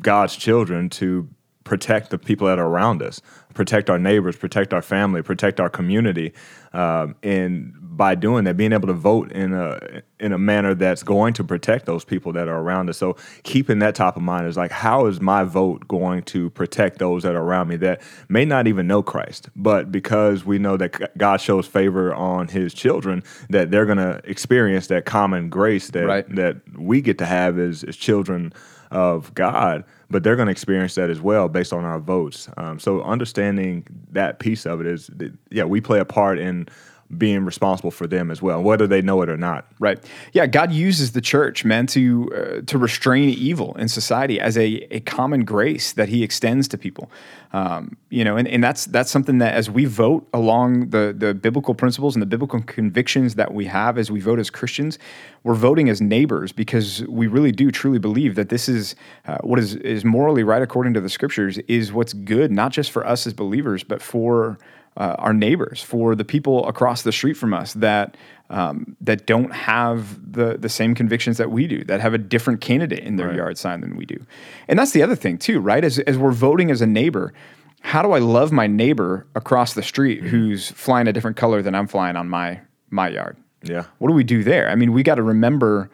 God's 0.00 0.36
children 0.36 0.88
to 0.90 1.28
protect 1.68 2.08
the 2.08 2.18
people 2.18 2.46
that 2.46 2.58
are 2.58 2.66
around 2.66 3.02
us, 3.02 3.20
protect 3.52 3.90
our 3.90 3.98
neighbors, 3.98 4.36
protect 4.36 4.72
our 4.72 4.80
family, 4.80 5.20
protect 5.20 5.60
our 5.60 5.68
community, 5.68 6.32
um, 6.72 7.14
and 7.22 7.74
by 7.78 8.14
doing 8.14 8.44
that, 8.44 8.56
being 8.56 8.72
able 8.72 8.86
to 8.86 8.94
vote 8.94 9.30
in 9.32 9.52
a 9.52 10.02
in 10.20 10.32
a 10.32 10.38
manner 10.38 10.74
that's 10.74 11.02
going 11.02 11.34
to 11.34 11.44
protect 11.44 11.84
those 11.84 12.04
people 12.04 12.32
that 12.32 12.48
are 12.48 12.60
around 12.60 12.88
us. 12.88 12.96
So 12.96 13.16
keeping 13.42 13.80
that 13.80 13.94
top 13.94 14.16
of 14.16 14.22
mind 14.22 14.46
is 14.46 14.56
like, 14.56 14.70
how 14.70 15.06
is 15.06 15.20
my 15.20 15.44
vote 15.44 15.86
going 15.88 16.22
to 16.24 16.48
protect 16.50 16.98
those 16.98 17.24
that 17.24 17.34
are 17.34 17.42
around 17.42 17.68
me 17.68 17.76
that 17.76 18.00
may 18.28 18.44
not 18.44 18.66
even 18.66 18.86
know 18.86 19.02
Christ, 19.02 19.50
but 19.54 19.92
because 19.92 20.44
we 20.44 20.58
know 20.58 20.76
that 20.76 21.18
God 21.18 21.40
shows 21.40 21.66
favor 21.66 22.14
on 22.14 22.48
His 22.48 22.72
children, 22.72 23.22
that 23.50 23.70
they're 23.70 23.86
going 23.86 23.98
to 23.98 24.20
experience 24.24 24.86
that 24.86 25.04
common 25.04 25.50
grace 25.50 25.90
that 25.90 26.06
right. 26.06 26.36
that 26.36 26.56
we 26.78 27.02
get 27.02 27.18
to 27.18 27.26
have 27.26 27.58
as, 27.58 27.84
as 27.84 27.96
children 27.96 28.52
of 28.90 29.32
God, 29.34 29.84
but 30.10 30.22
they're 30.22 30.36
going 30.36 30.46
to 30.46 30.52
experience 30.52 30.94
that 30.94 31.10
as 31.10 31.20
well 31.20 31.48
based 31.48 31.72
on 31.72 31.84
our 31.84 31.98
votes. 31.98 32.48
Um, 32.56 32.78
so 32.78 33.02
understanding 33.02 33.86
that 34.12 34.38
piece 34.38 34.66
of 34.66 34.80
it 34.80 34.86
is, 34.86 35.10
yeah, 35.50 35.64
we 35.64 35.80
play 35.80 35.98
a 35.98 36.04
part 36.04 36.38
in 36.38 36.68
being 37.16 37.44
responsible 37.44 37.90
for 37.90 38.06
them 38.06 38.30
as 38.30 38.42
well, 38.42 38.62
whether 38.62 38.86
they 38.86 39.00
know 39.00 39.22
it 39.22 39.30
or 39.30 39.36
not. 39.36 39.66
Right. 39.78 39.98
Yeah. 40.32 40.46
God 40.46 40.72
uses 40.72 41.12
the 41.12 41.20
church, 41.20 41.64
man, 41.64 41.86
to 41.88 42.30
uh, 42.34 42.60
to 42.66 42.76
restrain 42.76 43.30
evil 43.30 43.74
in 43.78 43.88
society 43.88 44.38
as 44.40 44.58
a, 44.58 44.86
a 44.94 45.00
common 45.00 45.44
grace 45.44 45.92
that 45.92 46.08
He 46.08 46.22
extends 46.22 46.68
to 46.68 46.78
people. 46.78 47.10
Um, 47.52 47.96
you 48.10 48.24
know, 48.24 48.36
and, 48.36 48.46
and 48.46 48.62
that's 48.62 48.84
that's 48.84 49.10
something 49.10 49.38
that 49.38 49.54
as 49.54 49.70
we 49.70 49.86
vote 49.86 50.28
along 50.34 50.90
the 50.90 51.14
the 51.16 51.32
biblical 51.32 51.74
principles 51.74 52.14
and 52.14 52.20
the 52.20 52.26
biblical 52.26 52.60
convictions 52.62 53.36
that 53.36 53.54
we 53.54 53.64
have 53.64 53.96
as 53.96 54.10
we 54.10 54.20
vote 54.20 54.38
as 54.38 54.50
Christians, 54.50 54.98
we're 55.44 55.54
voting 55.54 55.88
as 55.88 56.02
neighbors 56.02 56.52
because 56.52 57.06
we 57.06 57.26
really 57.26 57.52
do 57.52 57.70
truly 57.70 57.98
believe 57.98 58.34
that 58.34 58.50
this 58.50 58.68
is 58.68 58.94
uh, 59.26 59.38
what 59.38 59.58
is 59.58 59.76
is 59.76 60.04
morally 60.04 60.42
right 60.42 60.60
according 60.60 60.92
to 60.92 61.00
the 61.00 61.08
Scriptures 61.08 61.56
is 61.68 61.90
what's 61.90 62.12
good, 62.12 62.50
not 62.52 62.70
just 62.70 62.90
for 62.90 63.06
us 63.06 63.26
as 63.26 63.32
believers, 63.32 63.82
but 63.82 64.02
for 64.02 64.58
uh, 64.96 65.16
our 65.18 65.32
neighbors, 65.32 65.82
for 65.82 66.14
the 66.14 66.24
people 66.24 66.66
across 66.66 67.02
the 67.02 67.12
street 67.12 67.34
from 67.34 67.54
us 67.54 67.72
that 67.74 68.16
um, 68.50 68.96
that 69.00 69.26
don't 69.26 69.52
have 69.52 70.32
the 70.32 70.56
the 70.58 70.68
same 70.68 70.94
convictions 70.94 71.36
that 71.36 71.50
we 71.50 71.66
do, 71.66 71.84
that 71.84 72.00
have 72.00 72.14
a 72.14 72.18
different 72.18 72.60
candidate 72.60 73.00
in 73.00 73.16
their 73.16 73.28
right. 73.28 73.36
yard 73.36 73.58
sign 73.58 73.80
than 73.80 73.96
we 73.96 74.06
do. 74.06 74.24
And 74.66 74.78
that's 74.78 74.92
the 74.92 75.02
other 75.02 75.16
thing 75.16 75.38
too, 75.38 75.60
right? 75.60 75.84
As 75.84 75.98
as 76.00 76.16
we're 76.18 76.32
voting 76.32 76.70
as 76.70 76.80
a 76.80 76.86
neighbor, 76.86 77.32
how 77.80 78.02
do 78.02 78.12
I 78.12 78.18
love 78.18 78.52
my 78.52 78.66
neighbor 78.66 79.26
across 79.34 79.74
the 79.74 79.82
street 79.82 80.20
mm-hmm. 80.20 80.28
who's 80.28 80.70
flying 80.70 81.06
a 81.06 81.12
different 81.12 81.36
color 81.36 81.62
than 81.62 81.74
I'm 81.74 81.86
flying 81.86 82.16
on 82.16 82.28
my 82.28 82.60
my 82.90 83.08
yard? 83.08 83.36
Yeah. 83.62 83.84
What 83.98 84.08
do 84.08 84.14
we 84.14 84.24
do 84.24 84.44
there? 84.44 84.68
I 84.68 84.74
mean, 84.74 84.92
we 84.92 85.02
got 85.02 85.16
to 85.16 85.22
remember 85.22 85.90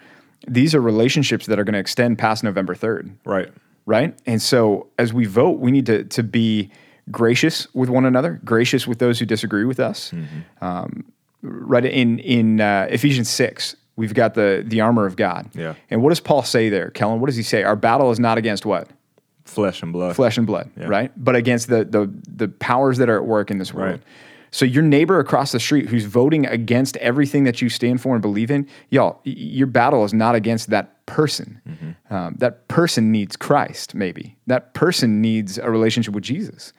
these 0.47 0.75
are 0.75 0.81
relationships 0.81 1.47
that 1.47 1.59
are 1.59 1.65
going 1.65 1.75
to 1.75 1.79
extend 1.79 2.19
past 2.19 2.45
November 2.45 2.75
3rd. 2.75 3.15
Right. 3.25 3.51
Right? 3.87 4.19
And 4.27 4.41
so 4.41 4.89
as 4.99 5.13
we 5.13 5.27
vote, 5.27 5.59
we 5.61 5.71
need 5.71 5.87
to 5.87 6.05
to 6.05 6.23
be 6.23 6.71
gracious 7.11 7.73
with 7.75 7.89
one 7.89 8.05
another, 8.05 8.41
gracious 8.45 8.87
with 8.87 8.99
those 8.99 9.19
who 9.19 9.27
disagree 9.27 9.65
with 9.65 9.81
us. 9.81 10.11
Mm-hmm. 10.11 10.65
Um, 10.65 11.05
right 11.43 11.85
in 11.85 12.19
in 12.21 12.61
uh, 12.61 12.87
Ephesians 12.91 13.29
six, 13.29 13.77
we've 13.97 14.15
got 14.15 14.35
the 14.35 14.65
the 14.67 14.81
armor 14.81 15.07
of 15.07 15.17
God. 15.17 15.51
Yeah. 15.55 15.75
And 15.91 16.03
what 16.03 16.11
does 16.11 16.21
Paul 16.21 16.43
say 16.43 16.69
there, 16.69 16.91
Kellen? 16.91 17.21
What 17.21 17.27
does 17.27 17.37
he 17.37 17.43
say? 17.43 17.63
Our 17.63 17.77
battle 17.77 18.11
is 18.11 18.19
not 18.19 18.39
against 18.39 18.65
what? 18.67 18.89
Flesh 19.45 19.83
and 19.83 19.93
blood. 19.93 20.17
Flesh 20.17 20.39
and 20.39 20.47
blood, 20.47 20.71
yeah. 20.77 20.87
right? 20.87 21.13
But 21.17 21.37
against 21.37 21.69
the 21.69 21.85
the 21.85 22.13
the 22.27 22.49
powers 22.49 22.99
that 22.99 23.09
are 23.09 23.17
at 23.17 23.27
work 23.27 23.51
in 23.51 23.59
this 23.59 23.75
world. 23.75 23.91
Right. 23.91 24.03
So 24.55 24.65
your 24.65 24.85
neighbor 24.85 25.19
across 25.19 25.51
the 25.51 25.59
street 25.59 25.89
who's 25.89 26.05
voting 26.05 26.47
against 26.47 26.97
everything 26.99 27.43
that 27.43 27.61
you 27.61 27.69
stand 27.69 28.01
for 28.01 28.15
and 28.15 28.23
believe 28.23 28.53
in, 28.53 28.69
y'all, 28.89 29.19
your 29.25 29.67
battle 29.67 30.05
is 30.05 30.15
not 30.15 30.37
against 30.37 30.71
that 30.71 31.05
person. 31.07 31.61
Um, 32.09 32.37
that 32.39 32.69
person 32.69 33.11
needs 33.11 33.35
Christ, 33.35 33.97
maybe. 33.97 34.37
That 34.47 34.73
person 34.73 35.21
needs 35.21 35.59
a 35.59 35.69
relationship 35.73 36.15
with 36.15 36.23
Jesus. 36.23 36.73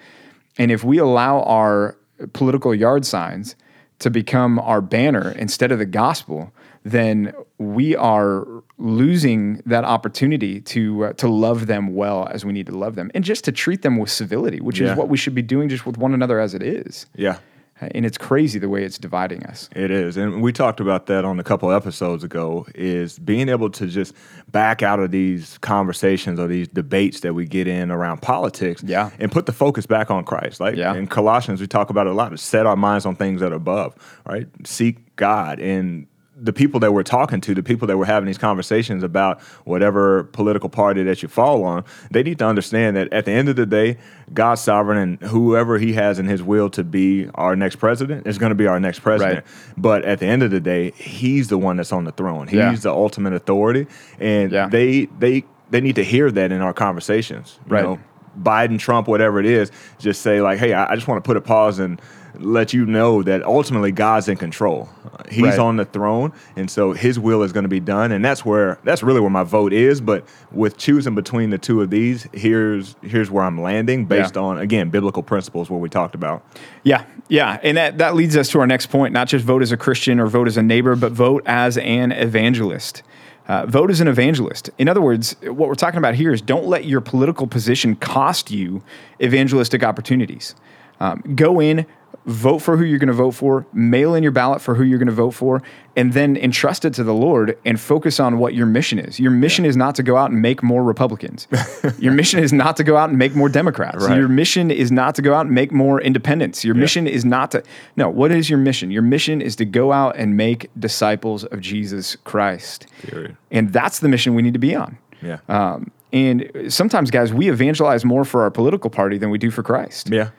And 0.58 0.72
if 0.72 0.86
we 0.86 1.00
allow 1.00 1.41
our 1.41 1.98
political 2.32 2.74
yard 2.74 3.05
signs 3.05 3.58
to 4.00 4.10
become 4.10 4.58
our 4.60 4.79
banner 4.79 5.32
instead 5.32 5.74
of 5.74 5.77
the 5.79 5.86
gospel, 5.86 6.53
then 6.84 7.34
we 7.58 7.94
are 7.94 8.48
losing 8.77 9.62
that 9.65 9.84
opportunity 9.84 10.62
to 10.62 11.05
uh, 11.05 11.13
to 11.13 11.27
love 11.27 11.67
them 11.67 11.94
well 11.94 12.25
as 12.32 12.46
we 12.46 12.53
need 12.53 12.67
to 12.67 12.77
love 12.77 12.96
them, 12.96 13.12
and 13.13 13.25
just 13.25 13.44
to 13.46 13.51
treat 13.51 13.82
them 13.82 13.98
with 13.98 14.10
civility, 14.10 14.62
which 14.62 14.79
Yeah. 14.79 14.91
is 14.91 14.98
what 14.98 15.10
we 15.10 15.17
should 15.17 15.36
be 15.36 15.41
doing 15.41 15.67
just 15.67 15.86
with 15.86 15.98
one 15.98 16.13
another 16.13 16.39
as 16.39 16.53
it 16.53 16.63
is. 16.63 17.05
Yeah. 17.15 17.38
And 17.82 18.05
it's 18.05 18.17
crazy 18.17 18.58
the 18.58 18.70
way 18.70 18.84
it's 18.84 18.98
dividing 18.98 19.44
us. 19.46 19.70
It 19.75 19.91
is. 19.91 20.15
And 20.15 20.41
we 20.41 20.53
talked 20.53 20.79
about 20.79 21.08
that 21.08 21.25
on 21.25 21.39
a 21.41 21.44
couple 21.44 21.72
episodes 21.74 22.24
ago 22.24 22.65
is 22.74 23.20
being 23.20 23.50
able 23.50 23.70
to 23.72 23.88
just 23.88 24.13
back 24.50 24.82
out 24.82 25.01
of 25.01 25.12
these 25.12 25.58
conversations 25.58 26.39
or 26.39 26.48
these 26.48 26.70
debates 26.70 27.20
that 27.20 27.34
we 27.34 27.46
get 27.46 27.67
in 27.67 27.91
around 27.91 28.22
politics 28.22 28.82
Yeah. 28.82 29.10
and 29.20 29.29
put 29.29 29.46
the 29.46 29.51
focus 29.51 29.86
back 29.86 30.10
on 30.10 30.24
Christ. 30.24 30.62
Like 30.62 30.77
Yeah. 30.77 30.96
in 30.96 31.08
Colossians 31.08 31.60
we 31.60 31.67
talk 31.67 31.89
about 31.89 32.08
it 32.08 32.12
a 32.12 32.13
lot, 32.13 32.29
to 32.29 32.38
set 32.38 32.65
our 32.65 32.77
minds 32.77 33.05
on 33.05 33.15
things 33.17 33.41
that 33.41 33.51
are 33.51 33.55
above, 33.55 33.94
right? 34.25 34.48
Seek 34.65 35.13
God 35.17 35.60
and 35.60 36.08
the 36.37 36.51
people 36.51 36.81
that 36.81 36.91
we're 36.91 37.03
talking 37.03 37.39
to, 37.39 37.53
the 37.55 37.63
people 37.63 37.87
that 37.87 37.97
we're 37.97 38.03
having 38.05 38.27
these 38.27 38.37
conversations 38.37 39.03
about 39.03 39.39
whatever 39.63 40.25
political 40.25 40.67
party 40.67 41.01
that 41.03 41.21
you 41.23 41.29
fall 41.29 41.63
on, 41.63 41.83
they 42.11 42.23
need 42.23 42.37
to 42.39 42.45
understand 42.45 42.97
that 42.97 43.11
at 43.13 43.23
the 43.23 43.31
end 43.31 43.47
of 43.47 43.55
the 43.55 43.65
day, 43.65 43.97
God's 44.33 44.59
sovereign 44.61 44.97
and 44.97 45.21
whoever 45.29 45.77
he 45.77 45.93
has 45.93 46.19
in 46.19 46.25
his 46.25 46.43
will 46.43 46.69
to 46.71 46.83
be 46.83 47.29
our 47.35 47.55
next 47.55 47.77
president 47.77 48.27
is 48.27 48.37
going 48.37 48.49
to 48.49 48.55
be 48.55 48.67
our 48.67 48.79
next 48.81 48.99
president. 48.99 49.45
But 49.77 50.03
at 50.03 50.19
the 50.19 50.25
end 50.25 50.43
of 50.43 50.51
the 50.51 50.59
day, 50.59 50.91
he's 50.91 51.47
the 51.47 51.57
one 51.57 51.77
that's 51.77 51.93
on 51.93 52.03
the 52.03 52.11
throne. 52.11 52.47
He's 52.47 52.57
Yeah. 52.57 52.75
the 52.75 52.91
ultimate 52.91 53.31
authority. 53.33 53.87
And 54.19 54.51
Yeah. 54.51 54.67
they 54.67 55.07
they 55.17 55.45
they 55.71 55.79
need 55.81 55.95
to 55.95 56.03
hear 56.03 56.29
that 56.31 56.51
in 56.51 56.61
our 56.61 56.73
conversations. 56.73 57.59
You 57.67 57.73
Right. 57.75 57.83
know, 57.83 57.99
Biden, 58.41 58.77
Trump, 58.77 59.07
whatever 59.07 59.39
it 59.39 59.45
is, 59.45 59.71
just 59.99 60.21
say 60.21 60.41
like, 60.41 60.59
"Hey, 60.59 60.73
I 60.73 60.91
I 60.91 60.95
just 60.95 61.07
want 61.07 61.23
to 61.23 61.27
put 61.27 61.37
a 61.37 61.41
pause 61.41 61.79
and 61.79 61.99
let 62.39 62.73
you 62.73 62.85
know 62.85 63.23
that 63.23 63.43
ultimately 63.43 63.91
God's 63.91 64.27
in 64.27 64.37
control. 64.37 64.89
He's 65.29 65.43
Right. 65.43 65.59
on 65.59 65.77
the 65.77 65.85
throne, 65.85 66.33
and 66.55 66.69
so 66.69 66.93
His 66.93 67.17
will 67.19 67.43
is 67.43 67.51
going 67.51 67.63
to 67.63 67.69
be 67.69 67.79
done. 67.79 68.11
And 68.11 68.23
that's 68.23 68.45
where 68.45 68.77
that's 68.83 69.01
really 69.03 69.19
where 69.19 69.29
my 69.29 69.43
vote 69.43 69.73
is. 69.73 70.01
But 70.01 70.25
with 70.51 70.77
choosing 70.77 71.15
between 71.15 71.49
the 71.49 71.57
two 71.57 71.81
of 71.81 71.89
these, 71.89 72.27
here's 72.33 72.95
here's 73.01 73.29
where 73.31 73.43
I'm 73.43 73.59
landing 73.61 74.05
based 74.05 74.35
Yeah. 74.35 74.41
on 74.41 74.57
again 74.59 74.89
biblical 74.89 75.23
principles, 75.23 75.69
what 75.69 75.81
we 75.81 75.89
talked 75.89 76.15
about. 76.15 76.43
Yeah, 76.83 77.03
yeah, 77.27 77.59
and 77.63 77.77
that 77.77 77.97
that 77.97 78.15
leads 78.15 78.35
us 78.37 78.49
to 78.49 78.59
our 78.59 78.67
next 78.67 78.87
point: 78.87 79.13
not 79.13 79.27
just 79.27 79.43
vote 79.45 79.61
as 79.61 79.71
a 79.71 79.77
Christian 79.77 80.19
or 80.19 80.27
vote 80.27 80.47
as 80.47 80.57
a 80.57 80.63
neighbor, 80.63 80.95
but 80.95 81.11
vote 81.11 81.43
as 81.45 81.77
an 81.77 82.11
evangelist. 82.11 83.03
Uh, 83.47 83.63
vote 83.67 83.91
as 83.91 84.01
an 84.01 84.07
evangelist. 84.07 84.71
In 84.79 84.89
other 84.89 85.01
words, 85.01 85.35
what 85.43 85.69
we're 85.69 85.75
talking 85.75 85.99
about 85.99 86.15
here 86.15 86.33
is 86.33 86.41
don't 86.41 86.65
let 86.65 86.85
your 86.85 86.99
political 86.99 87.45
position 87.45 87.95
cost 87.95 88.49
you 88.49 88.81
evangelistic 89.21 89.83
opportunities. 89.83 90.55
Um, 90.99 91.21
go 91.35 91.59
in, 91.61 91.85
vote 92.25 92.60
for 92.60 92.77
who 92.77 92.84
you're 92.84 93.00
going 93.00 93.07
to 93.07 93.13
vote 93.13 93.31
for, 93.31 93.65
mail 93.74 94.15
in 94.15 94.24
your 94.24 94.31
ballot 94.31 94.62
for 94.62 94.75
who 94.75 94.84
you're 94.84 94.98
going 94.98 95.07
to 95.07 95.13
vote 95.13 95.31
for, 95.31 95.62
and 95.95 96.13
then 96.13 96.36
entrust 96.36 96.86
it 96.86 96.93
to 96.95 97.03
the 97.03 97.13
Lord 97.13 97.57
and 97.65 97.79
focus 97.79 98.19
on 98.19 98.38
what 98.38 98.53
your 98.53 98.65
mission 98.65 99.00
is. 99.00 99.19
Your 99.19 99.31
mission 99.31 99.65
is 99.65 99.77
not 99.77 99.95
to 99.95 100.03
go 100.03 100.17
out 100.17 100.31
and 100.31 100.41
make 100.41 100.62
more 100.62 100.84
Republicans. 100.84 101.48
your 102.00 102.13
mission 102.13 102.39
is 102.39 102.51
not 102.51 102.77
to 102.77 102.84
go 102.84 102.98
out 102.98 103.10
and 103.10 103.17
make 103.17 103.36
more 103.36 103.50
Democrats. 103.50 104.03
Right. 104.03 104.17
Your 104.17 104.27
mission 104.27 104.72
is 104.72 104.91
not 104.91 105.15
to 105.15 105.22
go 105.22 105.34
out 105.34 105.45
and 105.45 105.55
make 105.55 105.72
more 105.72 106.01
independents. 106.01 106.65
Your 106.65 106.75
mission 106.75 107.07
is 107.07 107.24
not 107.24 107.51
to 107.51 107.63
no. 107.95 108.10
What 108.10 108.31
is 108.31 108.50
your 108.50 108.60
mission? 108.60 108.91
Your 108.91 109.01
mission 109.01 109.41
is 109.41 109.55
to 109.57 109.65
go 109.65 109.91
out 109.91 110.15
and 110.17 110.36
make 110.36 110.69
disciples 110.77 111.43
of 111.45 111.62
Jesus 111.62 112.15
Christ. 112.17 112.88
Period. 113.01 113.38
And 113.51 113.72
that's 113.72 114.00
the 114.00 114.10
mission 114.10 114.36
we 114.36 114.41
need 114.41 114.53
to 114.53 114.60
be 114.60 114.75
on. 114.75 114.98
Yeah. 115.22 115.39
Um, 115.48 115.91
and 116.12 116.50
sometimes, 116.69 117.12
guys, 117.12 117.34
we 117.34 117.50
evangelize 117.50 118.05
more 118.05 118.24
for 118.24 118.43
our 118.43 118.51
political 118.51 118.89
party 118.89 119.17
than 119.17 119.29
we 119.29 119.38
do 119.38 119.51
for 119.51 119.63
Christ. 119.63 120.10
yeah. 120.10 120.29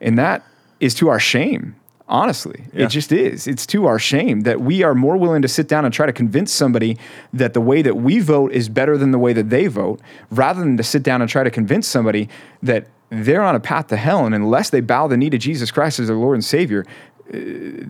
And 0.00 0.16
that 0.18 0.44
is 0.80 0.94
to 0.94 1.08
our 1.08 1.20
shame, 1.20 1.76
honestly. 2.08 2.64
Yeah. 2.72 2.86
It 2.86 2.88
just 2.88 3.12
is. 3.12 3.46
It's 3.46 3.66
to 3.66 3.86
our 3.86 3.98
shame 3.98 4.40
that 4.40 4.60
we 4.60 4.82
are 4.82 4.94
more 4.94 5.16
willing 5.16 5.42
to 5.42 5.48
sit 5.48 5.68
down 5.68 5.84
and 5.84 5.94
try 5.94 6.06
to 6.06 6.12
convince 6.12 6.52
somebody 6.52 6.98
that 7.32 7.54
the 7.54 7.60
way 7.60 7.82
that 7.82 7.96
we 7.96 8.18
vote 8.18 8.52
is 8.52 8.68
better 8.68 8.98
than 8.98 9.12
the 9.12 9.18
way 9.18 9.32
that 9.32 9.50
they 9.50 9.68
vote, 9.68 10.00
rather 10.30 10.60
than 10.60 10.76
to 10.76 10.82
sit 10.82 11.02
down 11.02 11.22
and 11.22 11.30
try 11.30 11.44
to 11.44 11.50
convince 11.50 11.86
somebody 11.86 12.28
that 12.62 12.86
they're 13.10 13.42
on 13.42 13.54
a 13.54 13.60
path 13.60 13.88
to 13.88 13.96
hell. 13.96 14.26
And 14.26 14.34
unless 14.34 14.70
they 14.70 14.80
bow 14.80 15.06
the 15.06 15.16
knee 15.16 15.30
to 15.30 15.38
Jesus 15.38 15.70
Christ 15.70 16.00
as 16.00 16.08
their 16.08 16.16
Lord 16.16 16.36
and 16.36 16.44
Savior, 16.44 16.84
uh, 17.32 17.38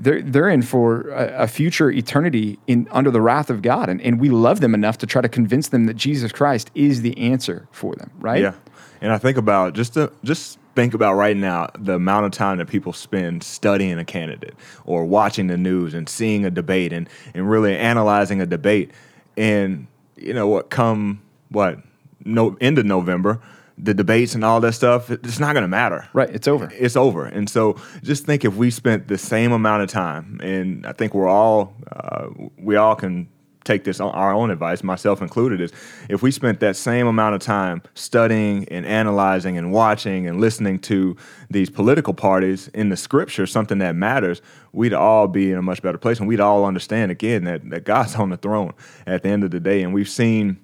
they're, 0.03 0.23
they're 0.23 0.49
in 0.51 0.63
for 0.63 1.09
a, 1.11 1.45
a 1.45 1.47
future 1.47 1.91
eternity 1.91 2.59
in 2.67 2.89
under 2.91 3.11
the 3.11 3.21
wrath 3.21 3.51
of 3.51 3.63
God. 3.63 3.89
And, 3.89 4.01
and 4.03 4.21
we 4.21 4.29
love 4.29 4.61
them 4.61 4.75
enough 4.75 4.99
to 4.99 5.07
try 5.07 5.23
to 5.23 5.29
convince 5.29 5.69
them 5.69 5.87
that 5.87 5.95
Jesus 5.95 6.31
Christ 6.31 6.71
is 6.75 7.03
the 7.03 7.17
answer 7.19 7.67
for 7.71 7.95
them, 7.95 8.11
right? 8.19 8.43
Yeah, 8.43 8.55
and 9.01 9.13
I 9.13 9.19
think 9.19 9.39
about 9.39 9.75
just 9.75 9.95
to 9.95 10.13
just 10.25 10.59
think 10.75 10.95
about 10.95 11.15
right 11.15 11.37
now 11.37 11.69
the 11.79 11.95
amount 11.95 12.27
of 12.27 12.33
time 12.33 12.59
that 12.59 12.69
people 12.69 12.93
spend 12.93 13.43
studying 13.43 13.99
a 13.99 14.05
candidate 14.05 14.55
or 14.85 15.05
watching 15.05 15.47
the 15.49 15.57
news 15.57 15.95
and 15.95 16.09
seeing 16.09 16.45
a 16.45 16.51
debate 16.51 16.93
and 16.93 17.09
and 17.35 17.51
really 17.51 17.77
analyzing 17.77 18.41
a 18.41 18.47
debate, 18.47 18.91
and 19.37 19.87
you 20.17 20.33
know 20.33 20.47
what 20.47 20.71
come 20.71 21.23
what 21.49 21.79
no 22.25 22.57
end 22.61 22.79
of 22.79 22.87
November. 22.87 23.41
The 23.83 23.95
debates 23.95 24.35
and 24.35 24.45
all 24.45 24.61
that 24.61 24.75
stuff, 24.75 25.11
it's 25.11 25.41
not 25.41 25.55
going 25.55 25.63
to 25.63 25.69
matter. 25.69 26.07
Right. 26.13 26.29
It's 26.29 26.47
over. 26.47 26.69
It's 26.75 26.97
over. 26.97 27.25
And 27.25 27.49
so 27.49 27.81
just 28.03 28.27
think 28.27 28.45
if 28.45 28.55
we 28.55 28.71
spent 28.71 29.09
the 29.09 29.17
same 29.17 29.53
amount 29.53 29.83
of 29.83 29.89
time, 29.89 30.39
and 30.43 30.85
I 30.85 30.93
think 30.93 31.15
we're 31.15 31.29
all, 31.29 31.73
uh, 31.91 32.29
we 32.59 32.77
all 32.77 32.95
can 32.95 33.27
take 33.65 33.85
this 33.85 34.01
on 34.01 34.11
our 34.13 34.33
own 34.33 34.51
advice, 34.51 34.83
myself 34.83 35.21
included, 35.21 35.61
is 35.61 35.73
if 36.09 36.23
we 36.23 36.31
spent 36.31 36.61
that 36.61 36.77
same 36.77 37.07
amount 37.07 37.35
of 37.35 37.41
time 37.41 37.83
studying 37.95 38.67
and 38.69 38.87
analyzing 38.87 39.59
and 39.59 39.73
watching 39.73 40.27
and 40.27 40.41
listening 40.41 40.79
to 40.79 41.17
these 41.51 41.71
political 41.71 42.15
parties 42.15 42.69
in 42.69 42.89
the 42.89 42.97
scripture, 42.97 43.47
something 43.47 43.79
that 43.79 43.95
matters, 43.95 44.41
we'd 44.73 44.95
all 44.95 45.29
be 45.29 45.51
in 45.51 45.59
a 45.59 45.63
much 45.63 45.83
better 45.83 45.99
place. 45.99 46.19
And 46.19 46.29
we'd 46.29 46.41
all 46.41 46.65
understand 46.65 47.11
again 47.11 47.45
that, 47.45 47.69
that 47.71 47.85
God's 47.85 48.15
on 48.17 48.31
the 48.31 48.37
throne 48.37 48.73
at 49.07 49.23
the 49.23 49.29
end 49.29 49.45
of 49.45 49.51
the 49.51 49.61
day. 49.61 49.83
And 49.83 49.93
we've 49.93 50.09
seen 50.09 50.59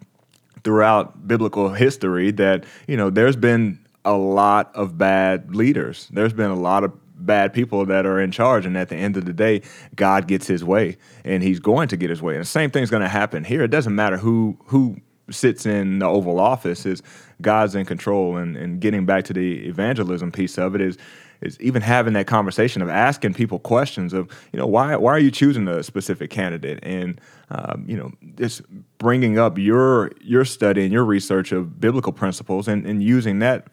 throughout 0.65 1.29
biblical 1.29 1.73
history 1.73 2.33
that 2.33 2.65
you 2.89 2.97
know 2.97 3.09
there's 3.09 3.37
been 3.37 3.79
a 4.05 4.17
lot 4.17 4.75
of 4.75 4.99
bad 4.99 5.55
leaders. 5.55 6.09
There's 6.13 6.33
been 6.33 6.51
a 6.51 6.57
lot 6.57 6.83
of 6.83 6.93
bad 7.17 7.53
people 7.53 7.85
that 7.87 8.07
are 8.07 8.21
in 8.21 8.31
charge, 8.31 8.67
and 8.67 8.77
at 8.77 8.89
the 8.89 8.97
end 8.97 9.17
of 9.17 9.25
the 9.25 9.33
day, 9.33 9.63
God 9.95 10.29
gets 10.29 10.47
His 10.47 10.65
way, 10.65 10.97
and 11.25 11.43
He's 11.43 11.61
going 11.61 11.89
to 11.89 11.97
get 11.97 12.11
His 12.11 12.23
way. 12.23 12.35
And 12.35 12.43
the 12.43 12.49
same 12.49 12.71
thing's 12.71 12.91
going 12.91 13.03
to 13.03 13.09
happen 13.09 13.45
here. 13.45 13.63
It 13.63 13.71
doesn't 13.71 13.95
matter 13.95 14.17
who 14.17 14.59
who 14.67 14.97
sits 15.31 15.67
in 15.67 15.99
the 15.99 16.07
Oval 16.07 16.39
Office. 16.39 16.87
Is 16.87 17.03
God's 17.41 17.75
in 17.75 17.85
control, 17.85 18.37
and 18.37 18.57
and 18.57 18.81
getting 18.81 19.07
back 19.07 19.25
to 19.25 19.33
the 19.33 19.67
evangelism 19.67 20.33
piece 20.33 20.59
of 20.59 20.75
it 20.75 20.81
is 20.81 20.99
is 21.41 21.61
even 21.61 21.83
having 21.83 22.15
that 22.15 22.27
conversation 22.27 22.83
of 22.83 22.89
asking 22.89 23.35
people 23.35 23.59
questions 23.59 24.13
of 24.13 24.29
you 24.53 24.59
know 24.59 24.67
why 24.67 24.97
why 24.97 25.13
are 25.13 25.19
you 25.19 25.31
choosing 25.31 25.69
a 25.69 25.83
specific 25.83 26.31
candidate 26.31 26.79
and 26.83 27.21
um, 27.51 27.85
you 27.87 27.97
know 27.97 28.11
just 28.37 28.63
bringing 28.99 29.39
up 29.39 29.59
your 29.59 30.11
your 30.21 30.45
study 30.45 30.83
and 30.83 30.93
your 30.93 31.05
research 31.05 31.53
of 31.53 31.81
biblical 31.81 32.13
principles 32.13 32.69
and, 32.69 32.87
and 32.87 33.03
using 33.03 33.39
that 33.41 33.67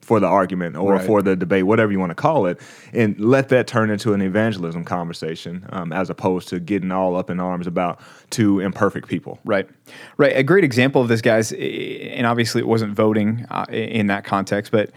for 0.00 0.18
the 0.18 0.26
argument 0.26 0.76
or 0.76 0.94
Right. 0.94 1.06
for 1.06 1.22
the 1.22 1.36
debate 1.36 1.64
whatever 1.66 1.92
you 1.92 2.00
want 2.00 2.10
to 2.10 2.14
call 2.14 2.46
it 2.46 2.58
and 2.92 3.18
let 3.20 3.48
that 3.50 3.66
turn 3.66 3.90
into 3.90 4.12
an 4.14 4.22
evangelism 4.22 4.84
conversation 4.84 5.66
um, 5.70 5.92
as 5.92 6.08
opposed 6.10 6.48
to 6.48 6.58
getting 6.58 6.90
all 6.90 7.16
up 7.16 7.30
in 7.30 7.38
arms 7.38 7.66
about 7.66 8.00
two 8.30 8.60
imperfect 8.60 9.08
people 9.08 9.38
Right, 9.44 9.68
right. 10.16 10.32
A 10.36 10.42
great 10.42 10.64
example 10.64 11.02
of 11.02 11.08
this, 11.08 11.20
guys, 11.20 11.52
and 11.52 12.26
obviously 12.26 12.60
it 12.60 12.66
wasn't 12.66 12.94
voting 12.94 13.46
uh, 13.50 13.66
in 13.70 14.06
that 14.08 14.24
context, 14.24 14.72
but 14.72 14.90